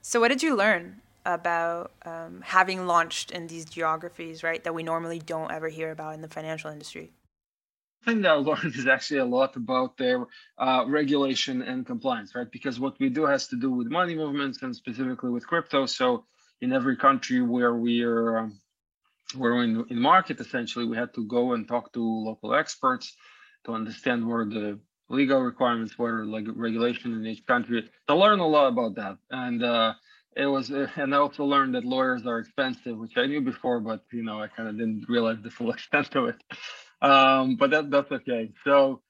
So 0.01 0.21
what 0.21 0.29
did 0.29 0.43
you 0.43 0.55
learn 0.55 1.03
about 1.27 1.91
um, 2.05 2.41
having 2.45 2.87
launched 2.87 3.33
in 3.33 3.49
these 3.49 3.65
geographies, 3.65 4.45
right? 4.45 4.63
That 4.63 4.75
we 4.75 4.85
normally 4.85 5.19
don't 5.19 5.51
ever 5.51 5.69
hear 5.69 5.91
about 5.91 6.15
in 6.15 6.21
the 6.21 6.29
financial 6.29 6.71
industry. 6.71 7.11
Thing 8.07 8.23
that 8.23 8.31
I 8.31 8.35
learned 8.35 8.75
is 8.81 8.87
actually 8.87 9.21
a 9.21 9.25
lot 9.25 9.57
about 9.57 9.97
their 9.99 10.27
uh, 10.59 10.85
regulation 10.87 11.63
and 11.63 11.85
compliance, 11.85 12.35
right? 12.35 12.51
Because 12.51 12.81
what 12.81 12.99
we 12.99 13.09
do 13.09 13.27
has 13.27 13.49
to 13.49 13.57
do 13.57 13.71
with 13.71 13.89
money 13.89 14.15
movements 14.15 14.63
and 14.63 14.75
specifically 14.75 15.31
with 15.31 15.47
crypto. 15.47 15.87
So 15.87 16.25
in 16.61 16.73
every 16.73 16.97
country 16.97 17.43
where 17.43 17.75
we're 17.75 18.39
um, 18.39 18.61
we're 19.35 19.63
in, 19.65 19.85
in 19.91 20.01
market, 20.01 20.41
essentially, 20.41 20.87
we 20.87 20.97
had 20.97 21.13
to 21.15 21.27
go 21.27 21.53
and 21.53 21.67
talk 21.67 21.93
to 21.93 22.01
local 22.01 22.55
experts 22.55 23.15
to 23.65 23.73
understand 23.73 24.27
what 24.27 24.37
are 24.37 24.45
the 24.49 24.79
legal 25.09 25.41
requirements, 25.41 25.95
are 25.99 26.25
like 26.25 26.45
regulation 26.55 27.13
in 27.13 27.27
each 27.27 27.45
country. 27.47 27.91
To 28.09 28.15
learn 28.15 28.39
a 28.39 28.47
lot 28.47 28.69
about 28.69 28.95
that, 28.95 29.19
and 29.31 29.65
uh, 29.65 29.95
it 30.37 30.47
was, 30.47 30.71
and 30.97 31.15
I 31.15 31.19
also 31.19 31.45
learned 31.45 31.75
that 31.75 31.85
lawyers 31.85 32.25
are 32.27 32.39
expensive, 32.39 32.97
which 32.97 33.17
I 33.17 33.27
knew 33.27 33.41
before, 33.41 33.81
but 33.81 34.03
you 34.13 34.23
know, 34.23 34.41
I 34.41 34.47
kind 34.47 34.69
of 34.69 34.79
didn't 34.79 35.07
realize 35.09 35.39
the 35.43 35.51
full 35.51 35.71
extent 35.77 36.15
of 36.15 36.29
it. 36.29 36.37
Um, 37.03 37.57
but 37.57 37.71
that 37.71 37.91
that's 37.91 38.13
okay. 38.13 38.53
So. 38.65 39.03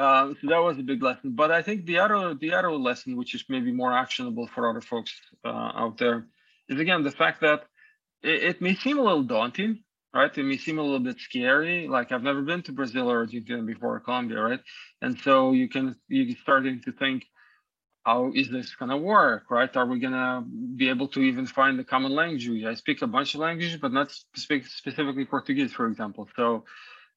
Um, 0.00 0.36
so 0.40 0.46
that 0.50 0.62
was 0.62 0.78
a 0.78 0.84
big 0.84 1.02
lesson, 1.02 1.32
but 1.32 1.50
I 1.50 1.60
think 1.60 1.84
the 1.84 1.98
other 1.98 2.32
the 2.32 2.54
other 2.54 2.70
lesson, 2.70 3.16
which 3.16 3.34
is 3.34 3.44
maybe 3.48 3.72
more 3.72 3.92
actionable 3.92 4.46
for 4.46 4.70
other 4.70 4.80
folks 4.80 5.12
uh, 5.44 5.48
out 5.48 5.98
there, 5.98 6.28
is 6.68 6.78
again 6.78 7.02
the 7.02 7.10
fact 7.10 7.40
that 7.40 7.64
it, 8.22 8.42
it, 8.42 8.62
may 8.62 8.74
seem 8.74 8.98
a 8.98 9.02
little 9.02 9.22
daunting, 9.22 9.82
right? 10.14 10.36
It 10.36 10.42
may 10.42 10.56
seem 10.56 10.78
a 10.78 10.82
little 10.82 11.00
bit 11.00 11.18
scary. 11.20 11.88
Like 11.88 12.12
I've 12.12 12.22
never 12.22 12.42
been 12.42 12.62
to 12.62 12.72
Brazil 12.72 13.10
or 13.10 13.18
Argentina 13.18 13.62
before, 13.62 13.98
Colombia, 14.00 14.40
right? 14.40 14.60
And 15.02 15.18
so 15.20 15.52
you 15.52 15.68
can 15.68 15.96
you 16.08 16.34
starting 16.42 16.80
to 16.84 16.92
think, 16.92 17.24
how 18.04 18.32
is 18.34 18.48
this 18.50 18.74
gonna 18.74 18.96
work, 18.96 19.50
right? 19.50 19.74
Are 19.76 19.86
we 19.86 19.98
gonna 19.98 20.44
be 20.76 20.88
able 20.88 21.08
to 21.08 21.20
even 21.20 21.46
find 21.46 21.78
the 21.78 21.84
common 21.84 22.12
language? 22.12 22.64
I 22.64 22.74
speak 22.74 23.02
a 23.02 23.06
bunch 23.06 23.34
of 23.34 23.40
languages, 23.40 23.78
but 23.80 23.92
not 23.92 24.12
speak 24.34 24.66
specifically 24.66 25.24
Portuguese, 25.24 25.72
for 25.72 25.86
example. 25.88 26.28
So, 26.36 26.64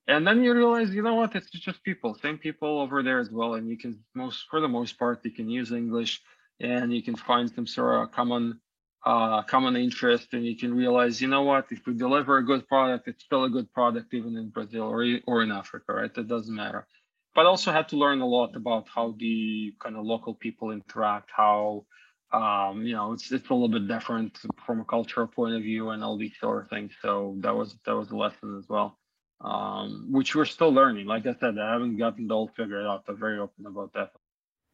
and 0.08 0.26
then 0.26 0.44
you 0.44 0.54
realize, 0.54 0.94
you 0.94 1.04
know 1.04 1.16
what? 1.16 1.36
It's 1.36 1.50
just 1.50 1.84
people, 1.84 2.16
same 2.16 2.38
people 2.38 2.80
over 2.82 3.04
there 3.04 3.20
as 3.20 3.30
well, 3.30 3.56
and 3.56 3.70
you 3.70 3.78
can 3.78 4.00
most, 4.16 4.46
for 4.50 4.60
the 4.60 4.68
most 4.68 4.98
part, 4.98 5.24
you 5.24 5.32
can 5.32 5.50
use 5.50 5.72
English, 5.72 6.22
and 6.60 6.94
you 6.94 7.04
can 7.04 7.16
find 7.16 7.50
some 7.50 7.68
sort 7.68 8.04
of 8.04 8.12
common 8.12 8.60
uh, 9.06 9.42
common 9.44 9.76
interest. 9.76 10.34
And 10.34 10.46
you 10.46 10.56
can 10.56 10.74
realize 10.74 11.22
you 11.22 11.28
know 11.28 11.44
what? 11.44 11.68
If 11.72 11.86
we 11.86 11.94
deliver 11.94 12.38
a 12.38 12.46
good 12.46 12.68
product 12.68 13.08
it's 13.08 13.24
still 13.24 13.44
a 13.46 13.50
good 13.50 13.72
product 13.74 14.14
even 14.14 14.38
in 14.38 14.50
brazil 14.50 14.84
or, 14.84 15.06
or 15.28 15.44
in 15.44 15.52
africa 15.52 15.94
right? 15.94 16.12
It 16.16 16.28
doesn't 16.28 16.56
matter. 16.56 16.88
But 17.34 17.46
also 17.46 17.72
had 17.72 17.90
to 17.90 17.96
learn 17.98 18.22
a 18.22 18.28
lot 18.28 18.56
about 18.56 18.88
how 18.94 19.16
the 19.18 19.74
kind 19.82 19.96
of 19.96 20.04
local 20.06 20.36
people 20.36 20.72
interact 20.72 21.32
how 21.36 21.86
um, 22.32 22.84
you 22.84 22.94
know 22.94 23.14
it's 23.14 23.32
it's 23.32 23.50
a 23.50 23.54
little 23.54 23.70
bit 23.70 23.88
different 23.88 24.38
from 24.66 24.82
a 24.82 24.86
cultural 24.86 25.28
point 25.28 25.56
of 25.56 25.64
view 25.64 25.90
and 25.90 26.04
all 26.04 26.18
these 26.18 26.38
sort 26.40 26.64
of 26.64 26.70
things. 26.70 26.94
So 27.02 27.36
that 27.40 27.56
was 27.56 27.76
that 27.86 27.96
was 27.96 28.12
a 28.12 28.16
lesson 28.16 28.58
as 28.60 28.68
well 28.70 29.00
um, 29.44 30.08
which 30.12 30.36
we're 30.36 30.46
still 30.46 30.72
learning 30.72 31.06
like 31.06 31.26
i 31.26 31.36
said 31.40 31.58
i 31.58 31.72
haven't 31.72 31.98
gotten 31.98 32.26
it 32.26 32.32
all 32.32 32.50
figured 32.56 32.86
out 32.86 33.04
i'm 33.08 33.18
very 33.18 33.40
open 33.40 33.66
about 33.66 33.92
that 33.94 34.12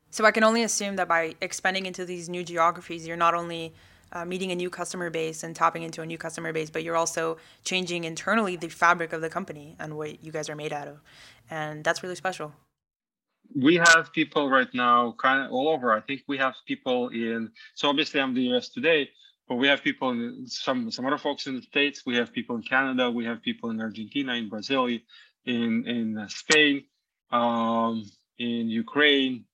so 0.09 0.25
i 0.25 0.31
can 0.31 0.43
only 0.43 0.63
assume 0.63 0.95
that 0.95 1.07
by 1.07 1.36
expanding 1.41 1.86
into 1.86 2.05
these 2.05 2.29
new 2.29 2.43
geographies 2.43 3.07
you're 3.07 3.17
not 3.17 3.33
only 3.33 3.74
uh, 4.12 4.25
meeting 4.25 4.51
a 4.51 4.55
new 4.55 4.69
customer 4.69 5.09
base 5.09 5.43
and 5.43 5.55
tapping 5.55 5.83
into 5.83 6.01
a 6.01 6.05
new 6.05 6.17
customer 6.17 6.53
base, 6.53 6.69
but 6.69 6.83
you're 6.83 6.95
also 6.95 7.38
changing 7.63 8.03
internally 8.03 8.55
the 8.55 8.69
fabric 8.69 9.13
of 9.13 9.21
the 9.21 9.29
company 9.29 9.75
and 9.79 9.97
what 9.97 10.24
you 10.24 10.31
guys 10.31 10.50
are 10.50 10.55
made 10.55 10.74
out 10.74 10.88
of. 10.88 11.01
And 11.50 11.83
that's 11.83 12.03
really 12.03 12.15
special. 12.15 12.53
We 13.55 13.75
have 13.75 14.12
people 14.13 14.50
right 14.50 14.71
now 14.74 15.15
kind 15.17 15.45
of 15.45 15.51
all 15.51 15.69
over. 15.69 15.93
I 15.93 16.01
think 16.01 16.24
we 16.27 16.38
have 16.38 16.55
people 16.65 17.09
in, 17.09 17.51
so 17.75 17.89
obviously 17.89 18.19
I'm 18.19 18.33
the 18.33 18.53
US 18.53 18.69
today, 18.69 19.09
but 19.48 19.56
we 19.56 19.68
have 19.68 19.82
people 19.82 20.10
in 20.12 20.46
some, 20.48 20.92
some 20.92 21.06
other 21.06 21.18
folks 21.18 21.48
in 21.48 21.56
the 21.56 21.62
States. 21.62 22.04
We 22.06 22.16
have 22.18 22.34
people 22.34 22.56
in 22.56 22.63
Canada. 22.63 23.10
We 23.10 23.25
have 23.25 23.42
people 23.42 23.70
in 23.70 23.80
Argentina, 23.80 24.34
in 24.34 24.50
Brazil, 24.50 24.86
in, 24.86 25.01
in 25.46 26.25
Spain, 26.30 26.83
um, 27.31 28.03
in 28.38 28.70
Ukraine, 28.70 29.46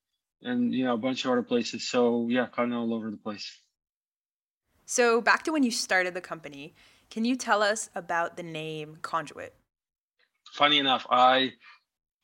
and, 0.41 0.73
you 0.73 0.86
know, 0.86 0.93
a 0.93 0.97
bunch 0.97 1.25
of 1.25 1.32
other 1.32 1.43
places. 1.43 1.88
So 1.88 2.27
yeah, 2.29 2.47
kind 2.47 2.73
of 2.73 2.79
all 2.79 2.93
over 2.93 3.12
the 3.12 3.17
place. 3.17 3.60
So, 4.86 5.21
back 5.21 5.43
to 5.43 5.51
when 5.51 5.63
you 5.63 5.71
started 5.71 6.13
the 6.13 6.21
company, 6.21 6.75
can 7.10 7.23
you 7.23 7.36
tell 7.36 7.63
us 7.63 7.89
about 7.95 8.36
the 8.36 8.43
name 8.43 8.97
Conduit? 9.01 9.56
Funny 10.51 10.77
enough, 10.77 11.08
I 11.10 11.53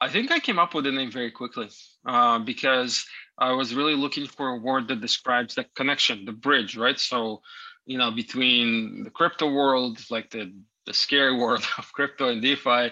I 0.02 0.10
think 0.10 0.32
I 0.32 0.40
came 0.40 0.60
up 0.60 0.74
with 0.74 0.86
the 0.86 0.92
name 0.92 1.12
very 1.12 1.32
quickly 1.32 1.70
uh, 2.06 2.40
because 2.40 3.06
I 3.38 3.52
was 3.52 3.76
really 3.76 3.96
looking 3.96 4.28
for 4.28 4.50
a 4.50 4.58
word 4.58 4.88
that 4.88 5.02
describes 5.02 5.56
the 5.56 5.66
connection, 5.76 6.26
the 6.26 6.32
bridge, 6.32 6.78
right? 6.78 7.00
So, 7.00 7.42
you 7.86 7.98
know, 7.98 8.12
between 8.12 9.04
the 9.04 9.10
crypto 9.10 9.52
world, 9.52 10.00
like 10.10 10.30
the 10.30 10.54
the 10.86 10.94
scary 10.94 11.36
world 11.42 11.66
of 11.78 11.92
crypto 11.94 12.30
and 12.30 12.42
DeFi, 12.42 12.92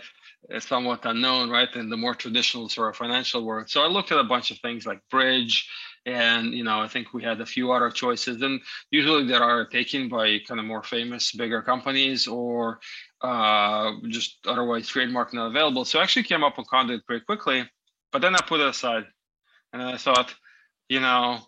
is 0.49 0.63
somewhat 0.65 1.05
unknown, 1.05 1.49
right? 1.49 1.73
And 1.75 1.91
the 1.91 1.97
more 1.97 2.15
traditional 2.15 2.69
sort 2.69 2.89
of 2.89 2.97
financial 2.97 3.43
world. 3.43 3.69
So 3.69 3.81
I 3.81 3.87
looked 3.87 4.11
at 4.11 4.19
a 4.19 4.23
bunch 4.23 4.51
of 4.51 4.59
things 4.59 4.85
like 4.85 5.01
bridge, 5.09 5.69
and 6.07 6.53
you 6.53 6.63
know 6.63 6.79
i 6.79 6.87
think 6.87 7.13
we 7.13 7.21
had 7.21 7.41
a 7.41 7.45
few 7.45 7.71
other 7.71 7.91
choices 7.91 8.41
and 8.41 8.61
usually 8.91 9.27
they 9.27 9.33
are 9.33 9.65
taken 9.65 10.07
by 10.07 10.39
kind 10.47 10.59
of 10.59 10.65
more 10.65 10.81
famous 10.81 11.33
bigger 11.33 11.61
companies 11.61 12.27
or 12.27 12.79
uh, 13.21 13.91
just 14.07 14.37
otherwise 14.45 14.87
trademark 14.87 15.33
not 15.33 15.47
available. 15.47 15.83
So 15.83 15.99
i 15.99 16.03
actually 16.03 16.23
came 16.23 16.43
up 16.43 16.57
with 16.57 16.67
conduit 16.67 17.05
pretty 17.05 17.25
quickly 17.25 17.69
but 18.11 18.21
then 18.21 18.35
i 18.35 18.39
put 18.39 18.61
it 18.61 18.67
aside. 18.67 19.05
And 19.73 19.81
i 19.81 19.97
thought 19.97 20.33
you 20.87 21.01
know 21.01 21.39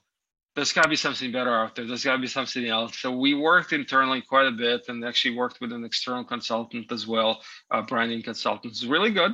there's 0.55 0.73
got 0.73 0.83
to 0.83 0.89
be 0.89 0.95
something 0.97 1.31
better 1.31 1.53
out 1.55 1.75
there. 1.75 1.85
There's 1.85 2.03
got 2.03 2.13
to 2.13 2.21
be 2.21 2.27
something 2.27 2.65
else. 2.65 2.99
So 2.99 3.15
we 3.15 3.33
worked 3.33 3.71
internally 3.71 4.21
quite 4.21 4.47
a 4.47 4.51
bit 4.51 4.89
and 4.89 5.05
actually 5.05 5.35
worked 5.37 5.61
with 5.61 5.71
an 5.71 5.85
external 5.85 6.25
consultant 6.25 6.91
as 6.91 7.07
well 7.07 7.41
a 7.71 7.81
branding 7.81 8.23
consultant. 8.23 8.73
It's 8.73 8.83
really 8.83 9.11
good. 9.11 9.33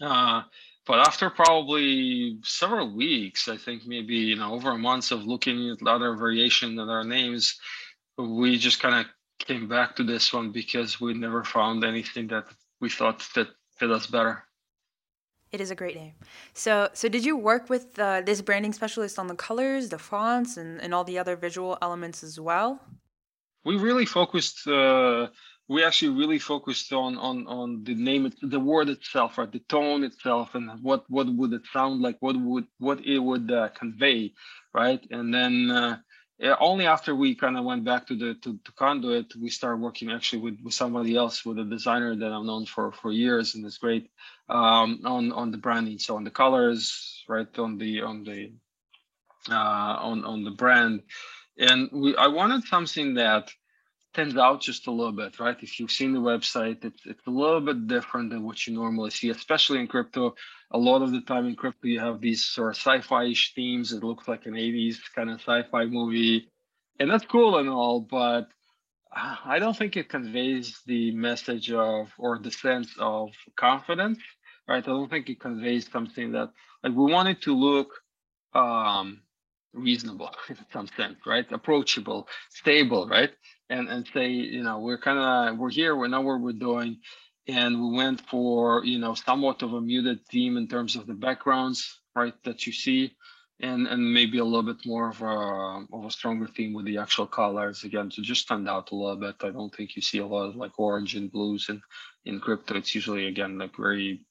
Uh, 0.00 0.42
but 0.88 1.06
after 1.06 1.28
probably 1.28 2.38
several 2.42 2.90
weeks, 2.90 3.46
I 3.46 3.58
think 3.58 3.86
maybe 3.86 4.14
you 4.14 4.36
know 4.36 4.54
over 4.54 4.70
a 4.70 4.78
month 4.78 5.12
of 5.12 5.26
looking 5.26 5.70
at 5.70 5.86
other 5.86 6.16
variation 6.16 6.78
of 6.78 6.88
our 6.88 7.04
names, 7.04 7.60
we 8.16 8.56
just 8.56 8.80
kind 8.80 8.94
of 8.94 9.06
came 9.38 9.68
back 9.68 9.94
to 9.96 10.02
this 10.02 10.32
one 10.32 10.50
because 10.50 10.98
we 10.98 11.12
never 11.12 11.44
found 11.44 11.84
anything 11.84 12.26
that 12.28 12.46
we 12.80 12.88
thought 12.88 13.20
fit 13.20 13.48
fit 13.76 13.90
us 13.90 14.06
better. 14.06 14.42
It 15.52 15.60
is 15.60 15.70
a 15.70 15.74
great 15.74 15.96
name. 15.96 16.14
So, 16.52 16.88
so 16.92 17.08
did 17.08 17.24
you 17.24 17.36
work 17.36 17.70
with 17.70 17.98
uh, 17.98 18.22
this 18.22 18.40
branding 18.42 18.72
specialist 18.72 19.18
on 19.18 19.28
the 19.28 19.34
colors, 19.34 19.88
the 19.88 19.98
fonts, 19.98 20.56
and, 20.56 20.80
and 20.82 20.94
all 20.94 21.04
the 21.04 21.18
other 21.18 21.36
visual 21.36 21.78
elements 21.80 22.22
as 22.22 22.38
well? 22.38 22.80
We 23.64 23.76
really 23.76 24.04
focused 24.04 24.66
uh, 24.66 25.28
we 25.68 25.84
actually 25.84 26.16
really 26.18 26.38
focused 26.38 26.92
on 26.92 27.18
on 27.18 27.46
on 27.46 27.84
the 27.84 27.94
name 27.94 28.32
the 28.42 28.60
word 28.60 28.88
itself 28.88 29.38
right? 29.38 29.50
The 29.52 29.60
tone 29.60 30.04
itself 30.04 30.54
and 30.54 30.82
what 30.82 31.04
what 31.08 31.28
would 31.28 31.52
it 31.52 31.66
sound 31.72 32.00
like? 32.00 32.16
What 32.20 32.36
would 32.36 32.66
what 32.78 33.04
it 33.04 33.18
would 33.18 33.50
uh, 33.50 33.68
convey 33.70 34.32
right? 34.74 35.04
And 35.10 35.32
then 35.32 35.70
uh, 35.70 35.98
only 36.60 36.86
after 36.86 37.14
we 37.14 37.34
kind 37.34 37.56
of 37.56 37.64
went 37.64 37.84
back 37.84 38.06
to 38.06 38.16
the 38.16 38.34
to, 38.42 38.58
to 38.64 38.72
conduit 38.72 39.34
we 39.36 39.50
started 39.50 39.80
working 39.80 40.10
actually 40.10 40.42
with, 40.42 40.58
with 40.62 40.74
somebody 40.74 41.16
else 41.16 41.44
with 41.44 41.58
a 41.58 41.64
designer 41.64 42.14
that 42.14 42.32
i've 42.32 42.44
known 42.44 42.64
for 42.64 42.92
for 42.92 43.10
years 43.10 43.56
and 43.56 43.66
it's 43.66 43.78
great 43.78 44.08
um, 44.48 45.00
on 45.04 45.32
on 45.32 45.50
the 45.50 45.58
branding. 45.58 45.98
So 45.98 46.16
on 46.16 46.24
the 46.24 46.30
colors 46.30 47.24
right? 47.28 47.58
On 47.58 47.78
the 47.78 48.02
on 48.02 48.24
the 48.24 48.52
uh, 49.50 49.96
on 50.00 50.24
on 50.24 50.44
the 50.44 50.50
brand. 50.50 51.02
And 51.58 51.88
we 51.92 52.16
i 52.16 52.28
wanted 52.28 52.64
something 52.64 53.14
that 53.14 53.50
stands 54.12 54.36
out 54.36 54.60
just 54.60 54.86
a 54.86 54.90
little 54.90 55.12
bit, 55.12 55.38
right? 55.38 55.56
If 55.60 55.78
you've 55.78 55.90
seen 55.90 56.12
the 56.12 56.20
website, 56.20 56.84
it's 56.84 57.02
it's 57.04 57.26
a 57.26 57.30
little 57.30 57.60
bit 57.60 57.86
different 57.86 58.30
than 58.30 58.42
what 58.42 58.66
you 58.66 58.74
normally 58.74 59.10
see, 59.10 59.30
especially 59.30 59.80
in 59.80 59.86
crypto. 59.86 60.34
A 60.70 60.78
lot 60.78 61.02
of 61.02 61.12
the 61.12 61.20
time 61.22 61.46
in 61.46 61.56
crypto, 61.56 61.86
you 61.88 62.00
have 62.00 62.20
these 62.20 62.44
sort 62.44 62.70
of 62.70 62.76
sci-fi-ish 62.76 63.54
themes. 63.54 63.92
It 63.92 64.02
looks 64.02 64.28
like 64.28 64.46
an 64.46 64.54
80s 64.54 64.96
kind 65.14 65.30
of 65.30 65.40
sci-fi 65.40 65.86
movie, 65.86 66.50
and 66.98 67.10
that's 67.10 67.24
cool 67.26 67.58
and 67.58 67.68
all, 67.68 68.00
but 68.00 68.48
I 69.12 69.58
don't 69.58 69.76
think 69.76 69.96
it 69.96 70.08
conveys 70.08 70.80
the 70.86 71.12
message 71.12 71.72
of 71.72 72.12
or 72.18 72.38
the 72.38 72.50
sense 72.50 72.94
of 72.98 73.30
confidence, 73.56 74.18
right? 74.66 74.84
I 74.84 74.86
don't 74.86 75.10
think 75.10 75.28
it 75.28 75.40
conveys 75.40 75.90
something 75.90 76.32
that 76.32 76.50
like 76.82 76.94
we 76.94 77.12
want 77.12 77.28
it 77.28 77.42
to 77.42 77.54
look 77.54 77.90
um 78.54 79.22
reasonable 79.78 80.30
in 80.48 80.56
some 80.72 80.88
sense, 80.96 81.18
right? 81.26 81.46
Approachable, 81.52 82.28
stable, 82.50 83.08
right? 83.08 83.30
and 83.70 83.88
and 83.88 84.08
say 84.12 84.28
you 84.30 84.62
know 84.62 84.78
we're 84.78 84.98
kind 84.98 85.18
of 85.18 85.58
we're 85.58 85.70
here 85.70 85.94
we 85.96 86.08
know 86.08 86.20
what 86.20 86.40
we're 86.40 86.52
doing. 86.52 86.98
And 87.46 87.80
we 87.80 87.96
went 87.96 88.20
for 88.28 88.84
you 88.84 88.98
know 88.98 89.14
somewhat 89.14 89.62
of 89.62 89.72
a 89.72 89.80
muted 89.80 90.20
theme 90.30 90.56
in 90.56 90.68
terms 90.68 90.96
of 90.96 91.06
the 91.06 91.14
backgrounds 91.14 92.00
right 92.14 92.34
that 92.44 92.66
you 92.66 92.72
see. 92.72 93.14
And 93.60 93.88
and 93.88 94.14
maybe 94.14 94.38
a 94.38 94.44
little 94.44 94.62
bit 94.62 94.86
more 94.86 95.08
of 95.08 95.20
a 95.22 95.86
of 95.96 96.04
a 96.04 96.10
stronger 96.10 96.46
theme 96.46 96.74
with 96.74 96.84
the 96.84 96.98
actual 96.98 97.26
colors. 97.26 97.84
Again 97.84 98.10
to 98.10 98.22
just 98.22 98.42
stand 98.42 98.68
out 98.68 98.92
a 98.92 98.94
little 98.94 99.16
bit 99.16 99.36
i 99.42 99.50
don't 99.50 99.74
think 99.74 99.96
you 99.96 100.02
see 100.02 100.18
a 100.18 100.26
lot 100.26 100.48
of 100.48 100.56
like 100.56 100.78
orange 100.78 101.16
and 101.16 101.32
blues 101.32 101.68
and 101.68 101.80
in 102.24 102.40
crypto. 102.40 102.76
It's 102.76 102.94
usually 102.94 103.26
again 103.26 103.58
like 103.58 103.76
very 103.76 104.24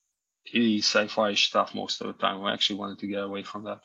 sci-fi 0.53 1.33
stuff 1.33 1.75
most 1.75 1.99
of 2.01 2.07
the 2.07 2.13
time. 2.13 2.43
I 2.43 2.53
actually 2.53 2.79
wanted 2.79 2.99
to 2.99 3.07
get 3.07 3.23
away 3.23 3.43
from 3.43 3.63
that 3.65 3.81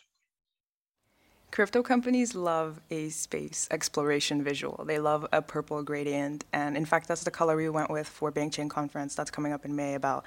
Crypto 1.52 1.82
companies 1.82 2.34
love 2.34 2.80
a 2.90 3.10
space 3.10 3.68
exploration 3.70 4.42
visual. 4.42 4.84
They 4.86 4.98
love 4.98 5.26
a 5.34 5.42
purple 5.42 5.82
gradient. 5.82 6.46
And 6.54 6.78
in 6.78 6.86
fact, 6.86 7.08
that's 7.08 7.24
the 7.24 7.30
color 7.30 7.56
we 7.56 7.68
went 7.68 7.90
with 7.90 8.08
for 8.08 8.32
Chain 8.32 8.70
Conference 8.70 9.14
that's 9.14 9.30
coming 9.30 9.52
up 9.52 9.66
in 9.66 9.76
May 9.76 9.92
about 9.94 10.24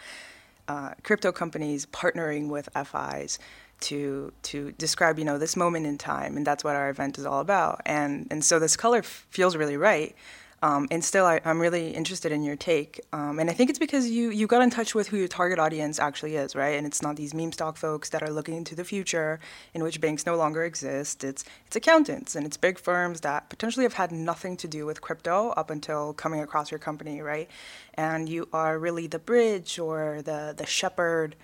uh, 0.68 0.92
crypto 1.02 1.32
companies 1.32 1.88
partnering 1.88 2.50
with 2.50 2.70
FIs 2.76 3.40
to 3.82 4.32
to 4.44 4.72
describe 4.74 5.18
you 5.18 5.26
know 5.26 5.40
this 5.40 5.56
moment 5.56 5.88
in 5.88 5.98
time, 5.98 6.38
and 6.38 6.46
that's 6.46 6.64
what 6.64 6.76
our 6.76 6.90
event 6.90 7.18
is 7.18 7.26
all 7.26 7.40
about. 7.40 7.82
And 7.88 8.28
and 8.30 8.46
so 8.46 8.60
this 8.60 8.78
color 8.78 9.00
f- 9.00 9.26
feels 9.32 9.56
really 9.56 9.78
right. 9.78 10.16
Um, 10.66 10.88
and 10.90 11.06
still, 11.06 11.28
I, 11.28 11.40
am 11.46 11.62
really 11.62 11.92
interested 11.92 12.32
in 12.32 12.42
your 12.42 12.56
take. 12.56 13.00
Um, 13.14 13.38
and 13.38 13.52
I 13.52 13.54
think 13.54 13.70
it's 13.70 13.78
because 13.78 14.10
you 14.10 14.32
you 14.32 14.48
got 14.48 14.64
in 14.64 14.72
touch 14.72 14.96
with 14.96 15.10
who 15.10 15.18
your 15.18 15.28
target 15.28 15.60
audience 15.60 16.00
actually 16.00 16.38
is, 16.38 16.56
right? 16.56 16.76
And 16.76 16.88
it's 16.88 17.04
not 17.04 17.18
these 17.18 17.36
meme 17.36 17.52
stock 17.52 17.78
folks 17.78 18.10
that 18.10 18.24
are 18.24 18.32
looking 18.32 18.56
into 18.56 18.74
the 18.74 18.84
future, 18.84 19.40
in 19.76 19.84
which 19.84 20.02
banks 20.02 20.26
no 20.26 20.36
longer 20.36 20.64
exist. 20.64 21.24
It's 21.24 21.46
it's 21.68 21.76
accountants 21.76 22.36
and 22.36 22.48
it's 22.48 22.58
big 22.58 22.80
firms 22.80 23.22
that 23.22 23.48
potentially 23.48 23.86
have 23.86 23.94
had 23.94 24.12
nothing 24.12 24.58
to 24.58 24.68
do 24.68 24.88
with 24.88 25.02
crypto 25.02 25.50
up 25.52 25.70
until 25.70 26.14
coming 26.14 26.42
across 26.42 26.72
your 26.72 26.80
company, 26.80 27.22
right? 27.22 27.48
And 27.94 28.28
you 28.28 28.50
are 28.52 28.80
really 28.80 29.06
the 29.06 29.20
bridge 29.20 29.78
or 29.78 30.24
the 30.24 30.56
the 30.58 30.66
shepherd 30.66 31.36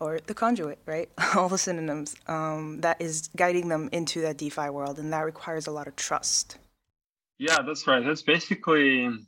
or 0.00 0.18
the 0.26 0.34
conduit, 0.34 0.78
right? 0.86 1.10
All 1.36 1.50
the 1.50 1.58
synonyms 1.58 2.16
um, 2.26 2.80
that 2.80 3.02
is 3.02 3.28
guiding 3.36 3.68
them 3.68 3.90
into 3.92 4.22
that 4.22 4.38
DeFi 4.38 4.70
world, 4.70 4.98
and 4.98 5.12
that 5.12 5.26
requires 5.26 5.66
a 5.66 5.72
lot 5.72 5.88
of 5.88 5.94
trust. 5.94 6.56
Yeah, 7.42 7.62
that's 7.66 7.88
right. 7.88 8.04
That's 8.04 8.22
basically, 8.22 9.02
and 9.02 9.26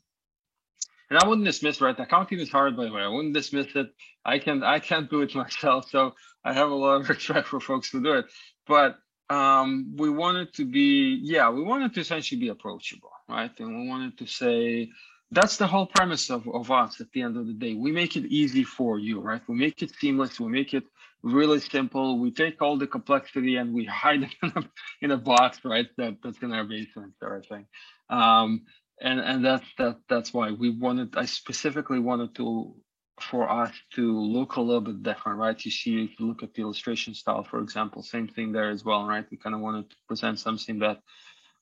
I 1.10 1.26
wouldn't 1.26 1.44
dismiss 1.46 1.80
right. 1.80 1.98
Accounting 1.98 2.38
is 2.38 2.48
hard, 2.48 2.76
by 2.76 2.84
the 2.84 2.92
way. 2.92 3.02
I 3.02 3.08
wouldn't 3.08 3.34
dismiss 3.34 3.74
it. 3.74 3.88
I 4.24 4.38
can 4.38 4.62
I 4.62 4.78
can't 4.78 5.10
do 5.10 5.22
it 5.22 5.34
myself, 5.44 5.90
so 5.90 6.14
I 6.44 6.52
have 6.52 6.70
a 6.70 6.74
lot 6.74 7.00
of 7.00 7.08
respect 7.08 7.48
for 7.48 7.58
folks 7.58 7.90
who 7.90 8.00
do 8.00 8.12
it. 8.12 8.26
But 8.68 8.98
um, 9.30 9.96
we 9.96 10.10
wanted 10.10 10.54
to 10.54 10.64
be, 10.64 11.18
yeah, 11.24 11.50
we 11.50 11.62
wanted 11.62 11.92
to 11.94 12.00
essentially 12.02 12.40
be 12.40 12.50
approachable, 12.50 13.10
right? 13.28 13.50
And 13.58 13.76
we 13.80 13.88
wanted 13.88 14.16
to 14.18 14.26
say 14.26 14.90
that's 15.32 15.56
the 15.56 15.66
whole 15.66 15.86
premise 15.86 16.30
of, 16.30 16.46
of 16.48 16.70
us 16.70 17.00
at 17.00 17.10
the 17.10 17.22
end 17.22 17.36
of 17.36 17.48
the 17.48 17.52
day. 17.54 17.74
We 17.74 17.90
make 17.90 18.14
it 18.16 18.26
easy 18.26 18.62
for 18.62 19.00
you, 19.00 19.20
right? 19.20 19.42
We 19.48 19.56
make 19.56 19.82
it 19.82 19.90
seamless. 19.98 20.38
We 20.38 20.52
make 20.52 20.72
it 20.72 20.84
really 21.24 21.60
simple. 21.60 22.20
We 22.20 22.30
take 22.30 22.62
all 22.62 22.76
the 22.76 22.86
complexity 22.86 23.56
and 23.56 23.74
we 23.74 23.86
hide 23.86 24.22
it 24.22 24.34
in 24.42 24.52
a, 24.54 24.62
in 25.02 25.10
a 25.10 25.16
box, 25.16 25.60
right? 25.64 25.86
That 25.96 26.18
that's 26.22 26.42
in 26.42 26.52
our 26.52 26.64
basement 26.64 27.14
sort 27.18 27.38
of 27.38 27.46
thing 27.46 27.66
um, 28.10 28.62
and 29.00 29.20
and 29.20 29.44
that's 29.44 29.66
that 29.78 29.96
that's 30.08 30.32
why 30.32 30.50
we 30.52 30.70
wanted 30.70 31.16
i 31.16 31.24
specifically 31.24 31.98
wanted 31.98 32.34
to 32.34 32.74
for 33.20 33.48
us 33.48 33.72
to 33.92 34.20
look 34.20 34.56
a 34.56 34.60
little 34.60 34.80
bit 34.80 35.02
different 35.02 35.38
right 35.38 35.64
you 35.64 35.70
see 35.70 36.04
if 36.04 36.18
you 36.18 36.26
look 36.26 36.42
at 36.42 36.52
the 36.54 36.62
illustration 36.62 37.14
style 37.14 37.44
for 37.44 37.60
example 37.60 38.02
same 38.02 38.28
thing 38.28 38.52
there 38.52 38.70
as 38.70 38.84
well 38.84 39.04
right 39.06 39.26
we 39.30 39.36
kind 39.36 39.54
of 39.54 39.60
wanted 39.60 39.88
to 39.88 39.96
present 40.08 40.38
something 40.38 40.78
that 40.80 40.98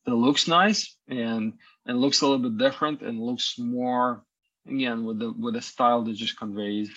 that 0.05 0.15
looks 0.15 0.49
nice 0.49 0.97
and 1.09 1.55
and 1.87 2.01
looks 2.01 2.21
a 2.21 2.27
little 2.27 2.51
bit 2.51 2.59
different 2.59 3.03
and 3.03 3.21
looks 3.21 3.57
more 3.59 4.23
again 4.67 5.05
with 5.05 5.19
the 5.19 5.33
with 5.33 5.57
a 5.57 5.63
style 5.63 6.03
that 6.03 6.15
just 6.15 6.39
conveys 6.39 6.91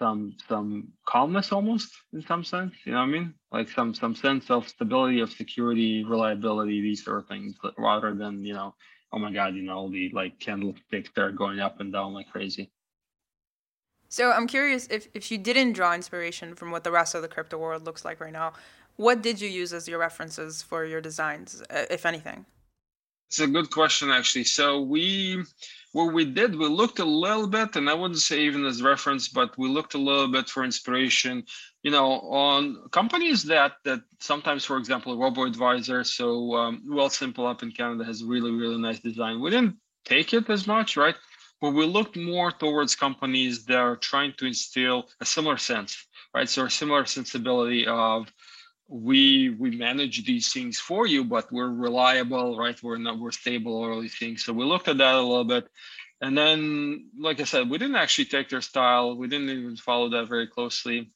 some 0.00 0.34
some 0.48 0.88
calmness 1.06 1.52
almost 1.52 1.92
in 2.14 2.22
some 2.22 2.42
sense 2.42 2.74
you 2.84 2.92
know 2.92 2.98
what 2.98 3.04
i 3.04 3.16
mean? 3.16 3.34
Like 3.52 3.68
some 3.68 3.94
some 3.94 4.14
sense 4.16 4.50
of 4.50 4.66
stability 4.66 5.20
of 5.20 5.30
security 5.30 6.02
reliability 6.04 6.80
these 6.80 7.04
sort 7.04 7.18
of 7.18 7.28
things 7.28 7.56
rather 7.76 8.14
than 8.14 8.44
you 8.44 8.54
know 8.54 8.74
oh 9.12 9.18
my 9.18 9.30
god 9.30 9.54
you 9.54 9.62
know 9.62 9.90
the 9.90 10.10
like 10.12 10.40
candlesticks 10.40 11.10
that 11.14 11.22
are 11.22 11.32
going 11.32 11.60
up 11.60 11.80
and 11.80 11.92
down 11.92 12.14
like 12.14 12.30
crazy. 12.30 12.72
So 14.08 14.32
i'm 14.32 14.46
curious 14.46 14.88
if 14.88 15.08
if 15.14 15.30
you 15.30 15.38
didn't 15.38 15.74
draw 15.74 15.94
inspiration 15.94 16.54
from 16.54 16.70
what 16.70 16.82
the 16.82 16.90
rest 16.90 17.14
of 17.14 17.22
the 17.22 17.28
crypto 17.28 17.58
world 17.58 17.84
looks 17.84 18.04
like 18.04 18.20
right 18.20 18.32
now 18.32 18.54
what 18.96 19.22
did 19.22 19.40
you 19.40 19.48
use 19.48 19.72
as 19.72 19.86
your 19.86 19.98
references 19.98 20.62
for 20.62 20.84
your 20.84 21.00
designs 21.00 21.62
if 21.70 22.04
anything 22.06 22.46
it's 23.30 23.38
a 23.38 23.46
good 23.46 23.70
question, 23.70 24.10
actually. 24.10 24.42
So 24.42 24.80
we, 24.80 25.44
what 25.92 26.12
we 26.12 26.24
did, 26.24 26.56
we 26.56 26.66
looked 26.66 26.98
a 26.98 27.04
little 27.04 27.46
bit, 27.46 27.76
and 27.76 27.88
I 27.88 27.94
wouldn't 27.94 28.18
say 28.18 28.40
even 28.40 28.66
as 28.66 28.82
reference, 28.82 29.28
but 29.28 29.56
we 29.56 29.68
looked 29.68 29.94
a 29.94 29.98
little 29.98 30.26
bit 30.26 30.48
for 30.48 30.64
inspiration, 30.64 31.44
you 31.84 31.92
know, 31.92 32.22
on 32.22 32.88
companies 32.90 33.44
that 33.44 33.74
that 33.84 34.00
sometimes, 34.18 34.64
for 34.64 34.78
example, 34.78 35.16
Robo 35.16 35.44
Advisor. 35.44 36.02
So 36.02 36.56
um, 36.56 36.82
Wealthsimple 36.88 37.48
up 37.48 37.62
in 37.62 37.70
Canada 37.70 38.04
has 38.04 38.24
really 38.24 38.50
really 38.50 38.78
nice 38.78 38.98
design. 38.98 39.40
We 39.40 39.50
didn't 39.50 39.76
take 40.04 40.34
it 40.34 40.50
as 40.50 40.66
much, 40.66 40.96
right? 40.96 41.14
But 41.60 41.70
we 41.70 41.86
looked 41.86 42.16
more 42.16 42.50
towards 42.50 42.96
companies 42.96 43.64
that 43.66 43.76
are 43.76 43.96
trying 43.96 44.32
to 44.38 44.46
instill 44.46 45.08
a 45.20 45.24
similar 45.24 45.56
sense, 45.56 46.04
right? 46.34 46.48
So 46.48 46.64
a 46.64 46.70
similar 46.70 47.04
sensibility 47.06 47.86
of 47.86 48.26
we 48.90 49.50
we 49.50 49.70
manage 49.70 50.24
these 50.24 50.52
things 50.52 50.78
for 50.78 51.06
you 51.06 51.24
but 51.24 51.50
we're 51.52 51.70
reliable 51.70 52.58
right? 52.58 52.82
We're 52.82 52.98
not 52.98 53.20
we're 53.20 53.30
stable 53.30 53.84
all 53.84 54.00
these 54.00 54.18
things. 54.18 54.44
So 54.44 54.52
we 54.52 54.64
looked 54.64 54.88
at 54.88 54.98
that 54.98 55.14
a 55.14 55.20
little 55.20 55.44
bit. 55.44 55.68
And 56.20 56.36
then 56.36 57.08
like 57.18 57.40
i 57.40 57.44
said 57.44 57.70
we 57.70 57.78
didn't 57.78 57.96
actually 57.96 58.26
take 58.26 58.48
their 58.48 58.60
style. 58.60 59.16
We 59.16 59.28
didn't 59.28 59.50
even 59.50 59.76
follow 59.76 60.10
that 60.10 60.28
very 60.28 60.48
closely. 60.48 61.10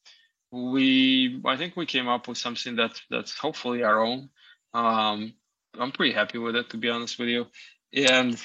We 0.52 1.40
i 1.44 1.56
think 1.56 1.76
we 1.76 1.86
came 1.86 2.08
up 2.08 2.28
with 2.28 2.38
something 2.38 2.76
that's 2.76 3.02
that's 3.10 3.36
hopefully 3.36 3.82
our 3.82 4.00
own. 4.00 4.30
Um 4.72 5.34
i'm 5.78 5.90
pretty 5.90 6.14
happy 6.14 6.38
with 6.38 6.54
it 6.54 6.70
to 6.70 6.76
be 6.76 6.90
honest 6.90 7.18
with 7.18 7.28
you. 7.28 7.46
And 7.92 8.40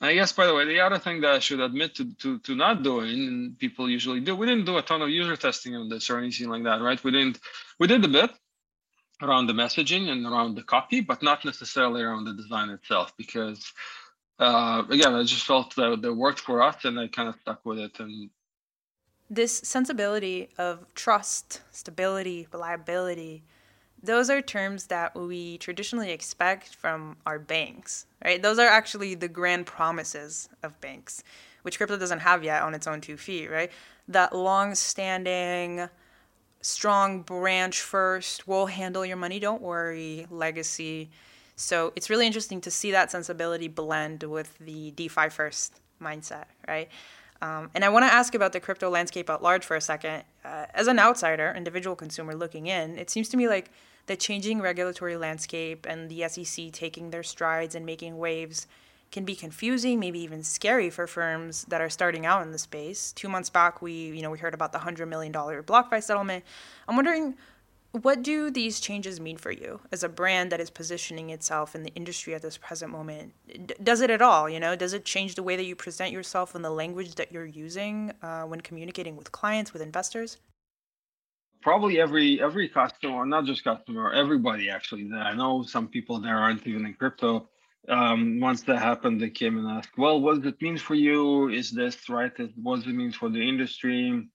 I 0.00 0.14
guess, 0.14 0.32
by 0.32 0.46
the 0.46 0.54
way, 0.54 0.64
the 0.64 0.80
other 0.80 0.98
thing 0.98 1.20
that 1.20 1.30
I 1.30 1.38
should 1.38 1.60
admit 1.60 1.94
to, 1.94 2.12
to, 2.22 2.40
to 2.40 2.56
not 2.56 2.82
doing, 2.82 3.28
and 3.28 3.56
people 3.56 3.88
usually 3.88 4.18
do, 4.18 4.34
we 4.34 4.48
didn't 4.48 4.64
do 4.64 4.76
a 4.76 4.82
ton 4.82 5.00
of 5.00 5.08
user 5.08 5.36
testing 5.36 5.76
on 5.76 5.88
this 5.88 6.10
or 6.10 6.18
anything 6.18 6.48
like 6.48 6.64
that, 6.64 6.82
right? 6.82 7.02
We 7.04 7.12
didn't, 7.12 7.38
we 7.78 7.86
did 7.86 8.04
a 8.04 8.08
bit, 8.08 8.32
around 9.22 9.46
the 9.46 9.52
messaging 9.52 10.08
and 10.08 10.26
around 10.26 10.54
the 10.54 10.62
copy, 10.62 11.00
but 11.00 11.22
not 11.22 11.44
necessarily 11.44 12.02
around 12.02 12.24
the 12.24 12.34
design 12.34 12.70
itself. 12.70 13.12
Because 13.16 13.72
uh, 14.38 14.82
again, 14.90 15.14
I 15.14 15.22
just 15.22 15.46
felt 15.46 15.74
that 15.76 16.04
it 16.04 16.16
worked 16.16 16.40
for 16.40 16.62
us, 16.62 16.84
and 16.84 16.98
I 16.98 17.08
kind 17.08 17.28
of 17.28 17.36
stuck 17.40 17.64
with 17.64 17.78
it. 17.78 18.00
And 18.00 18.30
this 19.30 19.58
sensibility 19.58 20.50
of 20.58 20.92
trust, 20.94 21.62
stability, 21.70 22.48
reliability, 22.52 23.44
those 24.02 24.28
are 24.30 24.42
terms 24.42 24.86
that 24.88 25.14
we 25.14 25.58
traditionally 25.58 26.10
expect 26.10 26.74
from 26.74 27.16
our 27.24 27.38
banks, 27.38 28.06
right? 28.24 28.42
Those 28.42 28.58
are 28.58 28.66
actually 28.66 29.14
the 29.14 29.28
grand 29.28 29.64
promises 29.64 30.48
of 30.64 30.80
banks, 30.80 31.22
which 31.62 31.76
crypto 31.76 31.96
doesn't 31.96 32.18
have 32.18 32.42
yet 32.42 32.62
on 32.62 32.74
its 32.74 32.88
own 32.88 33.00
two 33.00 33.16
feet, 33.16 33.48
right? 33.48 33.70
That 34.08 34.34
long-standing 34.34 35.88
strong 36.62 37.22
branch 37.22 37.80
first, 37.80 38.48
we'll 38.48 38.66
handle 38.66 39.04
your 39.04 39.16
money, 39.16 39.38
don't 39.38 39.60
worry, 39.60 40.26
legacy. 40.30 41.10
So 41.56 41.92
it's 41.94 42.08
really 42.08 42.26
interesting 42.26 42.60
to 42.62 42.70
see 42.70 42.92
that 42.92 43.10
sensibility 43.10 43.68
blend 43.68 44.22
with 44.22 44.56
the 44.58 44.92
DeFi 44.92 45.28
first 45.28 45.80
mindset, 46.00 46.46
right? 46.66 46.88
Um, 47.42 47.70
and 47.74 47.84
I 47.84 47.88
want 47.88 48.04
to 48.04 48.12
ask 48.12 48.34
about 48.34 48.52
the 48.52 48.60
crypto 48.60 48.88
landscape 48.88 49.28
at 49.28 49.42
large 49.42 49.64
for 49.64 49.76
a 49.76 49.80
second. 49.80 50.22
Uh, 50.44 50.66
as 50.74 50.86
an 50.86 50.98
outsider, 50.98 51.52
individual 51.56 51.96
consumer 51.96 52.34
looking 52.34 52.68
in, 52.68 52.96
it 52.96 53.10
seems 53.10 53.28
to 53.30 53.36
me 53.36 53.48
like 53.48 53.70
the 54.06 54.16
changing 54.16 54.60
regulatory 54.60 55.16
landscape 55.16 55.86
and 55.88 56.08
the 56.08 56.28
SEC 56.28 56.72
taking 56.72 57.10
their 57.10 57.22
strides 57.24 57.74
and 57.74 57.84
making 57.84 58.18
waves 58.18 58.66
can 59.12 59.24
be 59.24 59.36
confusing, 59.36 60.00
maybe 60.00 60.18
even 60.18 60.42
scary 60.42 60.90
for 60.90 61.06
firms 61.06 61.64
that 61.68 61.82
are 61.82 61.90
starting 61.90 62.26
out 62.26 62.42
in 62.42 62.50
the 62.50 62.58
space. 62.58 63.12
Two 63.12 63.28
months 63.28 63.50
back, 63.50 63.82
we 63.82 63.92
you 63.92 64.22
know 64.22 64.30
we 64.30 64.38
heard 64.38 64.54
about 64.54 64.72
the 64.72 64.78
hundred 64.78 65.06
million 65.06 65.30
dollar 65.30 65.62
BlockFi 65.62 66.02
settlement. 66.02 66.44
I'm 66.88 66.96
wondering, 66.96 67.36
what 67.92 68.22
do 68.22 68.50
these 68.50 68.80
changes 68.80 69.20
mean 69.20 69.36
for 69.36 69.52
you 69.52 69.80
as 69.92 70.02
a 70.02 70.08
brand 70.08 70.50
that 70.50 70.60
is 70.60 70.70
positioning 70.70 71.28
itself 71.28 71.74
in 71.74 71.82
the 71.82 71.92
industry 71.94 72.34
at 72.34 72.40
this 72.40 72.56
present 72.56 72.90
moment? 72.90 73.34
D- 73.46 73.74
does 73.82 74.00
it 74.00 74.08
at 74.08 74.22
all? 74.22 74.48
You 74.48 74.58
know, 74.58 74.74
does 74.74 74.94
it 74.94 75.04
change 75.04 75.34
the 75.34 75.42
way 75.42 75.56
that 75.56 75.64
you 75.64 75.76
present 75.76 76.10
yourself 76.10 76.54
and 76.54 76.64
the 76.64 76.70
language 76.70 77.14
that 77.16 77.30
you're 77.30 77.44
using 77.44 78.12
uh, 78.22 78.44
when 78.44 78.62
communicating 78.62 79.14
with 79.14 79.30
clients, 79.30 79.74
with 79.74 79.82
investors? 79.82 80.38
Probably 81.60 82.00
every 82.00 82.42
every 82.42 82.68
customer, 82.68 83.26
not 83.26 83.44
just 83.44 83.62
customer, 83.62 84.10
everybody 84.10 84.70
actually. 84.70 85.08
I 85.12 85.34
know 85.34 85.62
some 85.62 85.86
people 85.86 86.18
there 86.18 86.38
aren't 86.38 86.66
even 86.66 86.86
in 86.86 86.94
crypto 86.94 87.48
um, 87.88 88.40
once 88.40 88.62
that 88.62 88.78
happened, 88.78 89.20
they 89.20 89.30
came 89.30 89.58
and 89.58 89.68
asked, 89.68 89.96
well, 89.98 90.20
what 90.20 90.36
does 90.36 90.52
it 90.52 90.62
mean 90.62 90.78
for 90.78 90.94
you? 90.94 91.48
Is 91.48 91.70
this 91.70 92.08
right? 92.08 92.32
What 92.56 92.76
does 92.76 92.86
it 92.86 92.94
mean 92.94 93.12
for 93.12 93.28
the 93.28 93.40
industry? 93.40 94.28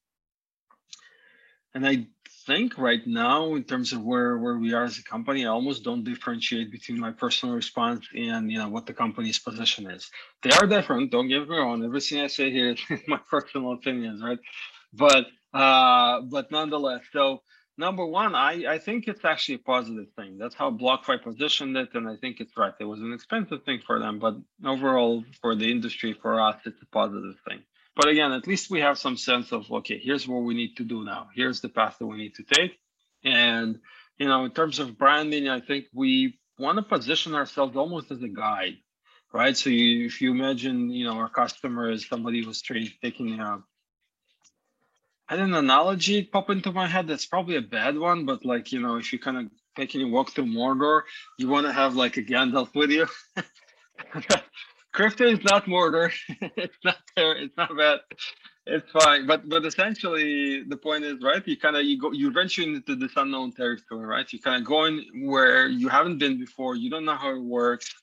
And 1.73 1.87
I 1.87 2.07
think 2.47 2.77
right 2.77 3.05
now, 3.05 3.55
in 3.55 3.63
terms 3.63 3.93
of 3.93 4.01
where, 4.01 4.37
where 4.37 4.57
we 4.57 4.73
are 4.73 4.85
as 4.85 4.97
a 4.97 5.03
company, 5.03 5.45
I 5.45 5.49
almost 5.49 5.83
don't 5.83 6.03
differentiate 6.03 6.71
between 6.71 6.99
my 6.99 7.11
personal 7.11 7.55
response 7.55 8.07
and 8.15 8.51
you 8.51 8.57
know 8.57 8.69
what 8.69 8.85
the 8.85 8.93
company's 8.93 9.39
position 9.39 9.89
is. 9.91 10.09
They 10.41 10.51
are 10.51 10.65
different, 10.65 11.11
don't 11.11 11.27
get 11.27 11.47
me 11.47 11.55
wrong. 11.55 11.83
Everything 11.83 12.21
I 12.21 12.27
say 12.27 12.51
here 12.51 12.71
is 12.71 12.79
my 13.07 13.19
personal 13.29 13.73
opinions, 13.73 14.23
right? 14.23 14.39
But 14.93 15.27
uh, 15.53 16.21
but 16.21 16.51
nonetheless, 16.51 17.01
so 17.11 17.41
number 17.77 18.05
one, 18.05 18.35
I, 18.35 18.73
I 18.73 18.79
think 18.79 19.07
it's 19.07 19.23
actually 19.23 19.55
a 19.55 19.59
positive 19.59 20.07
thing. 20.15 20.37
That's 20.37 20.55
how 20.55 20.71
BlockFi 20.71 21.21
positioned 21.21 21.77
it, 21.77 21.89
and 21.93 22.07
I 22.07 22.15
think 22.15 22.39
it's 22.39 22.57
right. 22.57 22.73
It 22.79 22.85
was 22.85 23.01
an 23.01 23.13
expensive 23.13 23.63
thing 23.63 23.81
for 23.85 23.99
them, 23.99 24.19
but 24.19 24.35
overall, 24.65 25.23
for 25.41 25.55
the 25.55 25.71
industry, 25.71 26.13
for 26.13 26.41
us, 26.41 26.57
it's 26.65 26.81
a 26.81 26.87
positive 26.87 27.35
thing. 27.47 27.61
But 27.95 28.09
again, 28.09 28.31
at 28.31 28.47
least 28.47 28.69
we 28.69 28.81
have 28.81 28.97
some 28.97 29.17
sense 29.17 29.51
of 29.51 29.71
okay, 29.71 29.97
here's 29.97 30.27
what 30.27 30.43
we 30.43 30.53
need 30.53 30.77
to 30.77 30.83
do 30.83 31.03
now. 31.03 31.29
Here's 31.33 31.61
the 31.61 31.69
path 31.69 31.97
that 31.99 32.05
we 32.05 32.17
need 32.17 32.35
to 32.35 32.43
take, 32.43 32.77
and 33.23 33.79
you 34.17 34.27
know, 34.27 34.45
in 34.45 34.51
terms 34.51 34.79
of 34.79 34.97
branding, 34.97 35.49
I 35.49 35.61
think 35.61 35.85
we 35.93 36.39
want 36.59 36.77
to 36.77 36.83
position 36.83 37.35
ourselves 37.35 37.75
almost 37.75 38.11
as 38.11 38.21
a 38.21 38.27
guide, 38.27 38.77
right? 39.33 39.55
So 39.55 39.69
you, 39.69 40.05
if 40.05 40.21
you 40.21 40.31
imagine, 40.31 40.89
you 40.89 41.05
know, 41.05 41.13
our 41.13 41.29
customer 41.29 41.89
is 41.91 42.07
somebody 42.07 42.43
who's 42.43 42.61
trading, 42.61 42.91
taking 43.01 43.39
a 43.39 43.63
had 45.27 45.39
an 45.39 45.53
analogy 45.53 46.23
pop 46.23 46.49
into 46.49 46.71
my 46.71 46.87
head 46.87 47.07
that's 47.07 47.25
probably 47.25 47.57
a 47.57 47.61
bad 47.61 47.97
one, 47.97 48.25
but 48.25 48.45
like, 48.45 48.71
you 48.71 48.79
know, 48.79 48.95
if 48.95 49.11
you 49.11 49.19
kind 49.19 49.37
of 49.37 49.45
taking 49.75 50.01
a 50.01 50.07
walk 50.07 50.31
through 50.31 50.45
Mordor, 50.45 51.01
you 51.37 51.47
want 51.49 51.67
to 51.67 51.73
have 51.73 51.95
like 51.95 52.17
a 52.17 52.23
Gandalf 52.23 52.73
with 52.73 52.91
you. 52.91 53.07
Crypto 54.93 55.25
is 55.25 55.43
not 55.43 55.65
Mordor. 55.65 56.11
it's 56.55 56.77
not 56.83 56.97
there. 57.15 57.37
It's 57.37 57.55
not 57.57 57.75
bad. 57.77 57.99
It's 58.65 58.89
fine. 58.91 59.27
But 59.27 59.47
but 59.47 59.65
essentially 59.65 60.63
the 60.63 60.77
point 60.77 61.03
is 61.03 61.21
right. 61.21 61.45
You 61.45 61.57
kind 61.57 61.75
of 61.75 61.83
you 61.83 61.99
go 61.99 62.11
you 62.11 62.31
venture 62.31 62.63
into 62.63 62.95
this 62.95 63.11
unknown 63.15 63.51
territory, 63.51 64.05
right? 64.05 64.31
You 64.31 64.39
kind 64.39 64.59
of 64.61 64.67
go 64.67 64.85
in 64.85 65.05
where 65.25 65.67
you 65.67 65.87
haven't 65.87 66.17
been 66.17 66.39
before. 66.39 66.75
You 66.75 66.89
don't 66.89 67.05
know 67.05 67.15
how 67.15 67.31
it 67.35 67.41
works. 67.41 67.93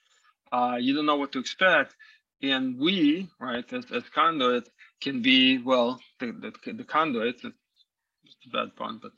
Uh, 0.53 0.77
you 0.79 0.95
don't 0.95 1.07
know 1.07 1.17
what 1.17 1.33
to 1.33 1.41
expect. 1.41 1.97
And 2.43 2.79
we, 2.79 3.29
right, 3.41 3.65
as, 3.73 3.85
as 3.93 4.03
conduit, 4.15 4.69
can 5.01 5.23
be 5.23 5.59
well 5.59 6.01
the 6.21 6.33
the, 6.33 6.73
the 6.73 6.85
conduit. 6.85 7.37
It's 7.37 8.47
a 8.47 8.51
bad 8.51 8.77
pun, 8.77 9.01
but 9.03 9.13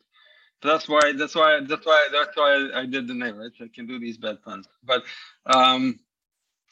that's 0.62 0.88
why 0.88 1.12
that's 1.16 1.34
why 1.34 1.60
that's 1.66 1.86
why 1.86 2.08
that's 2.12 2.36
why 2.36 2.70
I 2.74 2.86
did 2.86 3.06
the 3.06 3.14
name 3.14 3.36
right. 3.36 3.52
I 3.60 3.68
can 3.74 3.86
do 3.86 3.98
these 3.98 4.18
bad 4.18 4.42
puns, 4.42 4.66
but 4.82 5.04
um, 5.46 6.00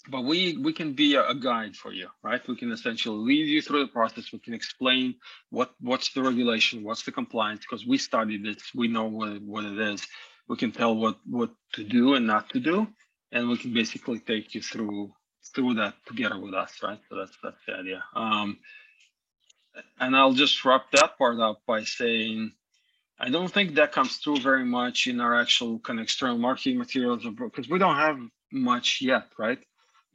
but 0.08 0.22
we 0.22 0.56
we 0.56 0.72
can 0.72 0.92
be 0.92 1.14
a, 1.14 1.28
a, 1.28 1.34
guide 1.34 1.76
for 1.76 1.92
you, 1.92 2.08
right? 2.22 2.46
We 2.46 2.56
can 2.56 2.72
essentially 2.72 3.16
lead 3.16 3.46
you 3.46 3.62
through 3.62 3.86
the 3.86 3.92
process. 3.92 4.32
We 4.32 4.38
can 4.38 4.54
explain 4.54 5.14
what 5.50 5.74
what's 5.80 6.12
the 6.12 6.22
regulation, 6.22 6.82
what's 6.82 7.04
the 7.04 7.12
compliance, 7.12 7.60
because 7.60 7.86
we 7.86 7.98
studied 7.98 8.44
this. 8.44 8.62
We 8.74 8.88
know 8.88 9.04
what 9.04 9.40
what 9.42 9.64
it 9.64 9.78
is. 9.78 10.06
We 10.48 10.56
can 10.56 10.72
tell 10.72 10.94
what 10.94 11.18
what 11.26 11.50
to 11.74 11.84
do 11.84 12.14
and 12.14 12.26
not 12.26 12.50
to 12.50 12.60
do, 12.60 12.86
and 13.32 13.48
we 13.48 13.56
can 13.56 13.72
basically 13.72 14.18
take 14.18 14.54
you 14.54 14.62
through 14.62 15.12
through 15.54 15.74
that 15.74 15.94
together 16.06 16.38
with 16.38 16.54
us, 16.54 16.72
right? 16.82 17.00
So 17.08 17.16
that's 17.16 17.36
that's 17.42 17.64
the 17.66 17.74
idea. 17.74 18.04
Um, 18.14 18.58
and 20.00 20.16
I'll 20.16 20.32
just 20.32 20.64
wrap 20.64 20.90
that 20.92 21.18
part 21.18 21.40
up 21.40 21.62
by 21.66 21.84
saying 21.84 22.52
I 23.18 23.30
don't 23.30 23.52
think 23.52 23.74
that 23.74 23.92
comes 23.92 24.16
through 24.16 24.40
very 24.40 24.64
much 24.64 25.06
in 25.06 25.20
our 25.20 25.40
actual 25.40 25.78
kind 25.78 25.98
of 25.98 26.04
external 26.04 26.36
marketing 26.36 26.78
materials 26.78 27.24
because 27.24 27.68
we 27.68 27.78
don't 27.78 27.96
have 27.96 28.18
much 28.52 29.00
yet, 29.00 29.28
right? 29.38 29.58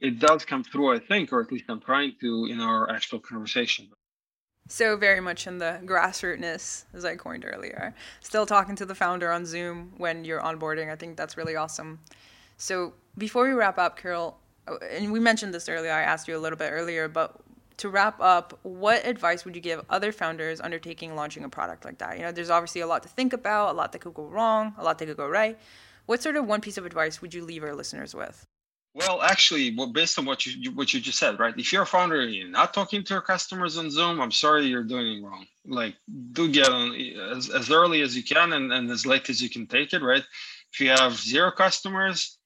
It 0.00 0.18
does 0.18 0.44
come 0.44 0.64
through, 0.64 0.94
I 0.94 0.98
think, 0.98 1.32
or 1.32 1.40
at 1.40 1.50
least 1.50 1.64
I'm 1.68 1.80
trying 1.80 2.14
to 2.20 2.46
in 2.46 2.60
our 2.60 2.90
actual 2.90 3.18
conversation. 3.18 3.88
So 4.68 4.96
very 4.96 5.20
much 5.20 5.46
in 5.46 5.58
the 5.58 5.80
grassrootness, 5.84 6.84
as 6.94 7.04
I 7.04 7.16
coined 7.16 7.44
earlier. 7.44 7.94
Still 8.20 8.46
talking 8.46 8.76
to 8.76 8.86
the 8.86 8.94
founder 8.94 9.32
on 9.32 9.44
Zoom 9.44 9.92
when 9.96 10.24
you're 10.24 10.40
onboarding. 10.40 10.90
I 10.90 10.96
think 10.96 11.16
that's 11.16 11.36
really 11.36 11.56
awesome. 11.56 11.98
So 12.56 12.92
before 13.18 13.44
we 13.44 13.52
wrap 13.52 13.78
up, 13.78 13.98
Kirill, 13.98 14.36
oh, 14.68 14.78
and 14.90 15.10
we 15.10 15.20
mentioned 15.20 15.52
this 15.52 15.68
earlier. 15.68 15.92
I 15.92 16.02
asked 16.02 16.28
you 16.28 16.36
a 16.36 16.38
little 16.38 16.58
bit 16.58 16.70
earlier, 16.70 17.08
but 17.08 17.40
to 17.80 17.88
wrap 17.88 18.20
up, 18.20 18.58
what 18.62 19.06
advice 19.06 19.44
would 19.44 19.54
you 19.54 19.60
give 19.60 19.84
other 19.90 20.12
founders 20.12 20.60
undertaking 20.60 21.14
launching 21.14 21.44
a 21.44 21.48
product 21.48 21.84
like 21.84 21.98
that? 21.98 22.16
You 22.16 22.22
know, 22.22 22.32
there's 22.32 22.50
obviously 22.50 22.80
a 22.80 22.86
lot 22.86 23.02
to 23.02 23.08
think 23.08 23.32
about, 23.32 23.74
a 23.74 23.76
lot 23.76 23.92
that 23.92 24.00
could 24.00 24.14
go 24.14 24.24
wrong, 24.24 24.74
a 24.78 24.84
lot 24.84 24.98
that 24.98 25.06
could 25.06 25.16
go 25.16 25.28
right. 25.28 25.58
What 26.06 26.22
sort 26.22 26.36
of 26.36 26.46
one 26.46 26.60
piece 26.60 26.78
of 26.78 26.86
advice 26.86 27.20
would 27.20 27.34
you 27.34 27.44
leave 27.44 27.62
our 27.62 27.74
listeners 27.74 28.14
with? 28.14 28.46
Well, 28.92 29.22
actually, 29.22 29.74
well, 29.76 29.86
based 29.86 30.18
on 30.18 30.24
what 30.24 30.44
you 30.44 30.72
what 30.72 30.92
you 30.92 30.98
just 30.98 31.18
said, 31.18 31.38
right? 31.38 31.54
If 31.56 31.72
you're 31.72 31.82
a 31.82 31.86
founder 31.86 32.20
and 32.22 32.34
you're 32.34 32.48
not 32.48 32.74
talking 32.74 33.04
to 33.04 33.14
your 33.14 33.22
customers 33.22 33.78
on 33.78 33.88
Zoom, 33.88 34.20
I'm 34.20 34.32
sorry, 34.32 34.66
you're 34.66 34.82
doing 34.82 35.18
it 35.18 35.24
wrong. 35.24 35.46
Like, 35.64 35.94
do 36.32 36.50
get 36.50 36.68
on 36.68 36.96
as, 37.32 37.50
as 37.50 37.70
early 37.70 38.02
as 38.02 38.16
you 38.16 38.24
can 38.24 38.52
and, 38.52 38.72
and 38.72 38.90
as 38.90 39.06
late 39.06 39.30
as 39.30 39.40
you 39.40 39.48
can 39.48 39.68
take 39.68 39.92
it, 39.92 40.02
right? 40.02 40.24
If 40.72 40.80
you 40.80 40.88
have 40.88 41.14
zero 41.14 41.52
customers, 41.52 42.38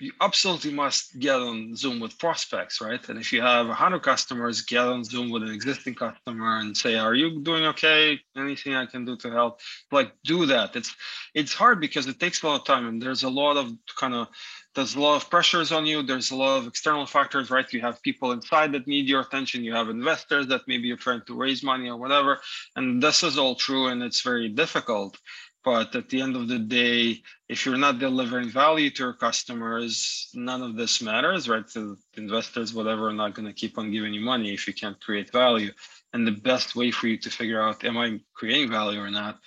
you 0.00 0.12
absolutely 0.20 0.72
must 0.72 1.18
get 1.18 1.34
on 1.34 1.74
Zoom 1.74 1.98
with 1.98 2.18
prospects, 2.18 2.80
right? 2.80 3.06
And 3.08 3.18
if 3.18 3.32
you 3.32 3.42
have 3.42 3.66
100 3.66 4.00
customers, 4.00 4.62
get 4.62 4.86
on 4.86 5.02
Zoom 5.04 5.30
with 5.30 5.42
an 5.42 5.50
existing 5.50 5.96
customer 5.96 6.58
and 6.58 6.76
say, 6.76 6.96
"Are 6.96 7.14
you 7.14 7.40
doing 7.40 7.64
okay? 7.66 8.20
Anything 8.36 8.74
I 8.74 8.86
can 8.86 9.04
do 9.04 9.16
to 9.16 9.30
help?" 9.30 9.60
Like, 9.90 10.12
do 10.24 10.46
that. 10.46 10.76
It's 10.76 10.94
it's 11.34 11.52
hard 11.52 11.80
because 11.80 12.06
it 12.06 12.20
takes 12.20 12.42
a 12.42 12.46
lot 12.46 12.60
of 12.60 12.66
time, 12.66 12.86
and 12.86 13.02
there's 13.02 13.24
a 13.24 13.28
lot 13.28 13.56
of 13.56 13.72
kind 13.96 14.14
of 14.14 14.28
there's 14.74 14.94
a 14.94 15.00
lot 15.00 15.16
of 15.16 15.28
pressures 15.28 15.72
on 15.72 15.86
you. 15.86 16.02
There's 16.02 16.30
a 16.30 16.36
lot 16.36 16.58
of 16.58 16.68
external 16.68 17.06
factors, 17.06 17.50
right? 17.50 17.72
You 17.72 17.80
have 17.80 18.00
people 18.02 18.30
inside 18.30 18.70
that 18.72 18.86
need 18.86 19.08
your 19.08 19.22
attention. 19.22 19.64
You 19.64 19.74
have 19.74 19.88
investors 19.88 20.46
that 20.48 20.68
maybe 20.68 20.86
you're 20.86 20.96
trying 20.96 21.22
to 21.22 21.34
raise 21.34 21.64
money 21.64 21.88
or 21.88 21.96
whatever, 21.96 22.40
and 22.76 23.02
this 23.02 23.24
is 23.24 23.38
all 23.38 23.56
true, 23.56 23.88
and 23.88 24.02
it's 24.02 24.20
very 24.20 24.48
difficult. 24.48 25.18
But 25.64 25.94
at 25.96 26.08
the 26.08 26.20
end 26.20 26.36
of 26.36 26.48
the 26.48 26.58
day, 26.58 27.22
if 27.48 27.66
you're 27.66 27.76
not 27.76 27.98
delivering 27.98 28.48
value 28.48 28.90
to 28.90 29.02
your 29.02 29.12
customers, 29.12 30.30
none 30.32 30.62
of 30.62 30.76
this 30.76 31.02
matters, 31.02 31.48
right? 31.48 31.68
So 31.68 31.96
investors, 32.16 32.72
whatever, 32.72 33.08
are 33.08 33.12
not 33.12 33.34
going 33.34 33.48
to 33.48 33.52
keep 33.52 33.76
on 33.76 33.90
giving 33.90 34.14
you 34.14 34.20
money 34.20 34.54
if 34.54 34.66
you 34.66 34.72
can't 34.72 35.00
create 35.00 35.32
value. 35.32 35.72
And 36.12 36.26
the 36.26 36.32
best 36.32 36.76
way 36.76 36.90
for 36.90 37.08
you 37.08 37.18
to 37.18 37.30
figure 37.30 37.60
out, 37.60 37.84
am 37.84 37.98
I 37.98 38.20
creating 38.34 38.70
value 38.70 39.00
or 39.00 39.10
not, 39.10 39.40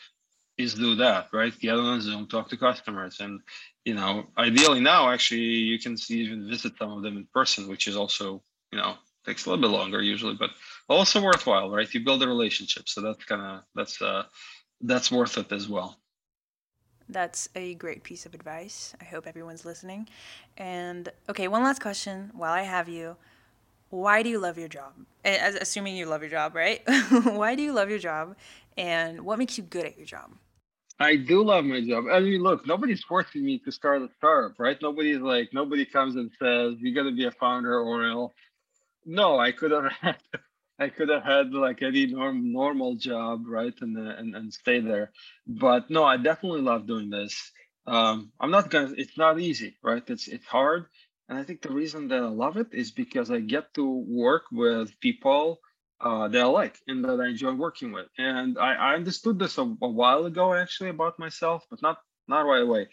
is 0.58 0.74
do 0.74 0.96
that, 0.96 1.30
right? 1.34 1.58
Get 1.60 1.76
on 1.76 2.02
Zoom, 2.02 2.28
talk 2.28 2.50
to 2.50 2.58
customers. 2.58 3.20
And, 3.20 3.40
you 3.86 3.96
know, 3.96 4.28
ideally 4.38 4.82
now, 4.82 5.10
actually, 5.10 5.40
you 5.40 5.80
can 5.80 5.98
see, 5.98 6.20
even 6.22 6.48
visit 6.48 6.74
some 6.78 6.92
of 6.92 7.04
them 7.04 7.18
in 7.18 7.28
person, 7.34 7.68
which 7.68 7.88
is 7.88 7.96
also, 7.96 8.44
you 8.72 8.78
know, 8.78 8.96
takes 9.26 9.46
a 9.46 9.50
little 9.50 9.62
bit 9.62 9.76
longer 9.76 10.02
usually, 10.02 10.36
but 10.36 10.52
also 10.90 11.22
worthwhile, 11.22 11.72
right? 11.72 11.92
You 11.94 12.04
build 12.04 12.22
a 12.22 12.28
relationship. 12.28 12.90
So 12.90 13.02
that's 13.02 13.24
kind 13.26 13.42
of, 13.42 13.62
that's, 13.74 14.02
uh, 14.02 14.24
that's 14.82 15.12
worth 15.12 15.38
it 15.38 15.52
as 15.52 15.68
well. 15.70 15.98
That's 17.12 17.50
a 17.56 17.74
great 17.76 18.04
piece 18.04 18.26
of 18.26 18.34
advice. 18.34 18.96
I 19.02 19.04
hope 19.04 19.28
everyone's 19.28 19.66
listening. 19.66 20.08
And 20.58 21.10
okay, 21.30 21.48
one 21.48 21.64
last 21.64 21.82
question 21.82 22.32
while 22.34 22.54
I 22.54 22.62
have 22.62 22.88
you. 22.88 23.18
Why 23.90 24.24
do 24.24 24.30
you 24.30 24.40
love 24.40 24.58
your 24.58 24.70
job? 24.70 24.94
As, 25.26 25.56
assuming 25.56 25.98
you 25.98 26.06
love 26.06 26.22
your 26.22 26.32
job, 26.32 26.56
right? 26.56 26.82
Why 27.24 27.56
do 27.56 27.62
you 27.62 27.74
love 27.74 27.90
your 27.90 28.00
job? 28.00 28.38
And 28.78 29.22
what 29.22 29.38
makes 29.38 29.58
you 29.58 29.66
good 29.66 29.86
at 29.86 29.98
your 29.98 30.06
job? 30.06 30.32
I 31.02 31.18
do 31.18 31.44
love 31.44 31.66
my 31.66 31.82
job. 31.82 32.06
I 32.10 32.22
mean, 32.22 32.42
look, 32.42 32.66
nobody's 32.66 33.04
forcing 33.04 33.44
me 33.44 33.60
to 33.66 33.72
start 33.72 34.02
a 34.02 34.10
startup, 34.18 34.58
right? 34.60 34.78
Nobody's 34.82 35.20
like, 35.20 35.50
nobody 35.52 35.84
comes 35.84 36.16
and 36.16 36.32
says, 36.42 36.76
you 36.80 36.96
got 36.96 37.04
to 37.04 37.12
be 37.12 37.26
a 37.26 37.32
founder 37.32 37.78
or 37.78 38.08
else. 38.08 38.34
No, 39.06 39.38
I 39.38 39.52
could 39.52 39.72
have 39.72 39.92
I 40.82 40.90
could 40.90 41.10
have 41.10 41.24
had 41.24 41.54
like 41.54 41.82
any 41.84 42.08
norm, 42.08 42.52
normal 42.52 42.96
job, 42.96 43.44
right, 43.48 43.74
and, 43.82 43.98
and 43.98 44.36
and 44.36 44.54
stay 44.54 44.80
there. 44.80 45.12
But 45.48 45.90
no, 45.90 46.04
I 46.04 46.18
definitely 46.18 46.62
love 46.62 46.88
doing 46.88 47.10
this. 47.10 47.52
Um, 47.86 48.32
I'm 48.40 48.52
not 48.52 48.70
gonna. 48.72 48.94
It's 48.98 49.18
not 49.18 49.40
easy, 49.40 49.78
right? 49.84 50.04
It's 50.10 50.28
it's 50.28 50.48
hard, 50.48 50.88
and 51.30 51.38
I 51.38 51.44
think 51.44 51.62
the 51.62 51.72
reason 51.82 52.08
that 52.10 52.24
I 52.24 52.34
love 52.46 52.58
it 52.58 52.70
is 52.74 52.92
because 52.92 53.30
I 53.30 53.40
get 53.40 53.74
to 53.76 53.86
work 54.08 54.46
with 54.52 55.00
people 55.00 55.60
uh, 56.02 56.28
that 56.30 56.42
I 56.42 56.46
like 56.46 56.78
and 56.88 57.06
that 57.06 57.20
I 57.22 57.28
enjoy 57.28 57.54
working 57.54 57.92
with. 57.92 58.08
And 58.18 58.58
I, 58.58 58.74
I 58.74 58.96
understood 58.96 59.38
this 59.38 59.58
a, 59.60 59.62
a 59.62 59.92
while 60.02 60.26
ago, 60.26 60.54
actually, 60.54 60.90
about 60.90 61.20
myself, 61.20 61.66
but 61.70 61.82
not 61.82 61.98
not 62.28 62.42
right 62.42 62.64
away. 62.64 62.88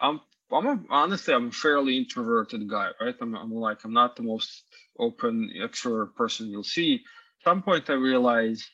I'm 0.00 0.20
I'm 0.52 0.66
a, 0.66 0.80
honestly 0.90 1.34
I'm 1.34 1.48
a 1.48 1.52
fairly 1.52 1.98
introverted 1.98 2.68
guy, 2.68 2.90
right? 3.00 3.14
I'm, 3.20 3.34
I'm 3.34 3.52
like 3.52 3.84
I'm 3.84 3.92
not 3.92 4.16
the 4.16 4.22
most 4.22 4.64
open 4.98 5.50
extrovert 5.56 6.14
person 6.14 6.48
you'll 6.48 6.64
see. 6.64 6.96
At 7.40 7.44
some 7.44 7.62
point 7.62 7.90
I 7.90 7.94
realized 7.94 8.64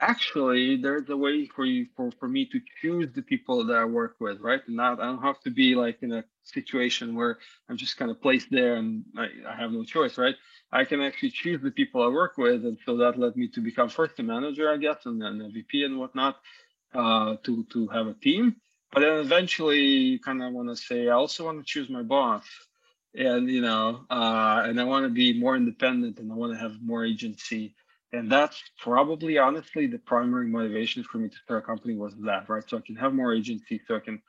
actually 0.00 0.76
there's 0.76 1.08
a 1.08 1.16
way 1.16 1.46
for 1.46 1.64
you 1.64 1.86
for, 1.96 2.10
for 2.18 2.28
me 2.28 2.46
to 2.46 2.60
choose 2.80 3.08
the 3.14 3.22
people 3.22 3.64
that 3.64 3.76
I 3.76 3.84
work 3.84 4.16
with, 4.20 4.40
right? 4.40 4.60
Not 4.68 5.00
I 5.00 5.06
don't 5.06 5.22
have 5.22 5.40
to 5.42 5.50
be 5.50 5.74
like 5.74 6.02
in 6.02 6.12
a 6.12 6.24
situation 6.44 7.14
where 7.14 7.38
I'm 7.68 7.76
just 7.76 7.96
kind 7.96 8.10
of 8.10 8.20
placed 8.20 8.48
there 8.50 8.76
and 8.76 9.04
I, 9.16 9.28
I 9.48 9.56
have 9.56 9.72
no 9.72 9.84
choice, 9.84 10.18
right? 10.18 10.34
I 10.72 10.84
can 10.84 11.00
actually 11.00 11.30
choose 11.30 11.62
the 11.62 11.70
people 11.70 12.02
I 12.02 12.08
work 12.08 12.36
with, 12.36 12.64
and 12.64 12.76
so 12.84 12.96
that 12.98 13.18
led 13.18 13.36
me 13.36 13.48
to 13.48 13.60
become 13.60 13.88
first 13.88 14.18
a 14.18 14.22
manager, 14.22 14.70
I 14.72 14.76
guess, 14.76 15.06
and 15.06 15.20
then 15.22 15.40
a 15.40 15.48
VP 15.48 15.84
and 15.84 15.98
whatnot, 15.98 16.36
uh, 16.92 17.36
to 17.44 17.64
to 17.72 17.86
have 17.88 18.08
a 18.08 18.14
team. 18.14 18.56
But 18.92 19.00
then 19.00 19.18
eventually, 19.18 20.18
kind 20.18 20.42
of 20.42 20.52
want 20.52 20.68
to 20.68 20.76
say 20.76 21.08
I 21.08 21.12
also 21.12 21.44
want 21.44 21.58
to 21.58 21.64
choose 21.64 21.90
my 21.90 22.02
boss. 22.02 22.44
And 23.14 23.48
you 23.48 23.62
know 23.62 24.04
uh, 24.10 24.62
and 24.66 24.78
i 24.78 24.84
want 24.84 25.04
to 25.06 25.08
be 25.08 25.40
more 25.40 25.56
independent 25.56 26.18
and 26.18 26.30
i 26.30 26.34
want 26.34 26.52
to 26.52 26.58
have 26.58 26.82
more 26.82 27.04
agency. 27.04 27.74
And 28.12 28.30
that's 28.30 28.62
probably 28.78 29.38
honestly 29.38 29.86
the 29.86 29.98
primary 29.98 30.48
motivation 30.48 31.02
for 31.02 31.18
me 31.18 31.28
to 31.28 31.36
start 31.44 31.64
a 31.64 31.66
company 31.66 31.96
was 31.96 32.14
that 32.26 32.48
right? 32.48 32.62
So 32.68 32.76
i 32.76 32.80
can 32.80 32.96
have 32.96 33.14
more 33.14 33.32
agency 33.34 33.80
so 33.86 33.96
i 33.96 34.00
can 34.00 34.20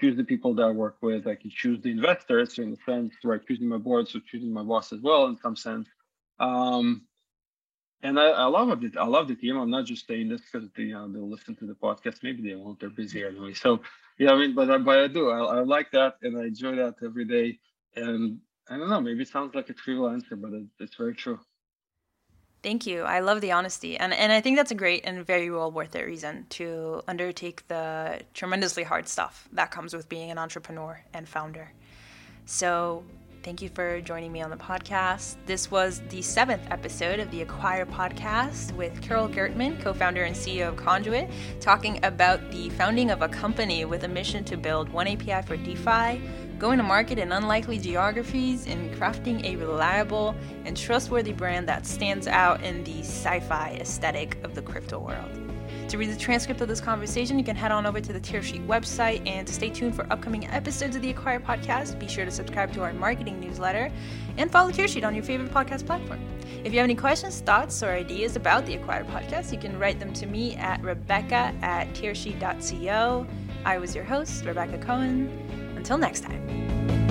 choose 0.00 0.16
the 0.16 0.24
people 0.24 0.54
that 0.54 0.62
i 0.62 0.70
work 0.70 0.96
with. 1.02 1.26
I 1.26 1.34
can 1.34 1.50
choose 1.50 1.82
the 1.82 1.90
investors 1.90 2.58
in 2.58 2.72
a 2.72 2.76
sense 2.90 3.12
right? 3.24 3.46
Choosing 3.46 3.68
my 3.68 3.76
board 3.78 4.08
so 4.08 4.20
choosing 4.20 4.52
my 4.52 4.62
boss 4.62 4.92
as 4.92 5.00
well 5.00 5.26
in 5.26 5.36
some 5.36 5.56
sense. 5.56 5.88
Um, 6.38 7.02
and 8.02 8.18
I, 8.18 8.28
I 8.30 8.44
love 8.46 8.82
it. 8.84 8.96
I 8.96 9.06
love 9.06 9.28
the 9.28 9.34
team. 9.34 9.56
I'm 9.56 9.70
not 9.70 9.84
just 9.84 10.06
saying 10.06 10.28
this 10.28 10.40
because 10.40 10.68
you 10.76 10.96
uh, 10.96 11.06
know 11.06 11.12
they'll 11.12 11.30
listen 11.30 11.56
to 11.56 11.66
the 11.66 11.74
podcast. 11.74 12.22
Maybe 12.22 12.42
they 12.48 12.54
won't. 12.54 12.80
They're 12.80 12.90
busy 12.90 13.24
anyway. 13.24 13.54
So 13.54 13.80
yeah, 14.18 14.32
I 14.32 14.36
mean, 14.36 14.54
but 14.54 14.70
uh, 14.70 14.78
but 14.78 14.98
I 14.98 15.06
do. 15.06 15.30
I, 15.30 15.58
I 15.58 15.60
like 15.60 15.90
that, 15.92 16.14
and 16.22 16.38
I 16.38 16.44
enjoy 16.44 16.76
that 16.76 16.94
every 17.02 17.24
day. 17.24 17.58
And 17.96 18.38
I 18.70 18.78
don't 18.78 18.88
know, 18.88 19.00
maybe 19.00 19.22
it 19.22 19.28
sounds 19.28 19.54
like 19.54 19.68
a 19.68 19.72
trivial 19.72 20.08
answer, 20.08 20.36
but 20.36 20.52
it, 20.52 20.64
it's 20.78 20.94
very 20.94 21.14
true. 21.14 21.40
Thank 22.62 22.86
you. 22.86 23.02
I 23.02 23.20
love 23.20 23.40
the 23.40 23.52
honesty. 23.52 23.96
And, 23.96 24.12
and 24.12 24.30
I 24.30 24.40
think 24.40 24.56
that's 24.56 24.70
a 24.70 24.74
great 24.74 25.04
and 25.04 25.26
very 25.26 25.50
well 25.50 25.72
worth 25.72 25.96
it 25.96 26.04
reason 26.04 26.46
to 26.50 27.02
undertake 27.08 27.66
the 27.68 28.20
tremendously 28.34 28.82
hard 28.84 29.08
stuff 29.08 29.48
that 29.52 29.70
comes 29.70 29.94
with 29.94 30.08
being 30.08 30.30
an 30.30 30.38
entrepreneur 30.38 31.02
and 31.12 31.26
founder. 31.28 31.72
So, 32.44 33.02
Thank 33.42 33.62
you 33.62 33.70
for 33.70 34.02
joining 34.02 34.32
me 34.32 34.42
on 34.42 34.50
the 34.50 34.56
podcast. 34.56 35.36
This 35.46 35.70
was 35.70 36.02
the 36.10 36.20
seventh 36.20 36.60
episode 36.70 37.20
of 37.20 37.30
the 37.30 37.40
Acquire 37.40 37.86
podcast 37.86 38.72
with 38.72 39.00
Kirill 39.00 39.28
Gertman, 39.28 39.80
co 39.80 39.94
founder 39.94 40.24
and 40.24 40.36
CEO 40.36 40.68
of 40.68 40.76
Conduit, 40.76 41.30
talking 41.58 42.04
about 42.04 42.50
the 42.50 42.68
founding 42.70 43.10
of 43.10 43.22
a 43.22 43.28
company 43.28 43.86
with 43.86 44.04
a 44.04 44.08
mission 44.08 44.44
to 44.44 44.58
build 44.58 44.90
one 44.90 45.08
API 45.08 45.40
for 45.46 45.56
DeFi, 45.56 46.20
going 46.58 46.76
to 46.76 46.84
market 46.84 47.18
in 47.18 47.32
unlikely 47.32 47.78
geographies, 47.78 48.66
and 48.66 48.94
crafting 48.94 49.42
a 49.46 49.56
reliable 49.56 50.34
and 50.66 50.76
trustworthy 50.76 51.32
brand 51.32 51.66
that 51.66 51.86
stands 51.86 52.26
out 52.26 52.62
in 52.62 52.84
the 52.84 53.00
sci 53.00 53.40
fi 53.40 53.70
aesthetic 53.80 54.36
of 54.44 54.54
the 54.54 54.60
crypto 54.60 54.98
world. 54.98 55.49
To 55.90 55.98
read 55.98 56.10
the 56.10 56.16
transcript 56.16 56.60
of 56.60 56.68
this 56.68 56.80
conversation, 56.80 57.36
you 57.36 57.44
can 57.44 57.56
head 57.56 57.72
on 57.72 57.84
over 57.84 58.00
to 58.00 58.12
the 58.12 58.20
Tearsheet 58.20 58.64
website. 58.64 59.26
And 59.26 59.44
to 59.44 59.52
stay 59.52 59.70
tuned 59.70 59.96
for 59.96 60.06
upcoming 60.12 60.46
episodes 60.46 60.94
of 60.94 61.02
the 61.02 61.10
Acquire 61.10 61.40
podcast, 61.40 61.98
be 61.98 62.06
sure 62.06 62.24
to 62.24 62.30
subscribe 62.30 62.72
to 62.74 62.82
our 62.84 62.92
marketing 62.92 63.40
newsletter 63.40 63.90
and 64.36 64.52
follow 64.52 64.70
Tearsheet 64.70 65.04
on 65.04 65.16
your 65.16 65.24
favorite 65.24 65.50
podcast 65.50 65.86
platform. 65.86 66.20
If 66.62 66.72
you 66.72 66.78
have 66.78 66.84
any 66.84 66.94
questions, 66.94 67.40
thoughts, 67.40 67.82
or 67.82 67.90
ideas 67.90 68.36
about 68.36 68.66
the 68.66 68.74
Acquire 68.76 69.02
podcast, 69.02 69.52
you 69.52 69.58
can 69.58 69.76
write 69.80 69.98
them 69.98 70.12
to 70.12 70.26
me 70.26 70.54
at 70.54 70.80
rebecca 70.80 71.52
at 71.60 71.92
tearsheet.co. 71.94 73.26
I 73.64 73.78
was 73.78 73.92
your 73.92 74.04
host, 74.04 74.44
Rebecca 74.44 74.78
Cohen. 74.78 75.74
Until 75.76 75.98
next 75.98 76.20
time. 76.20 77.09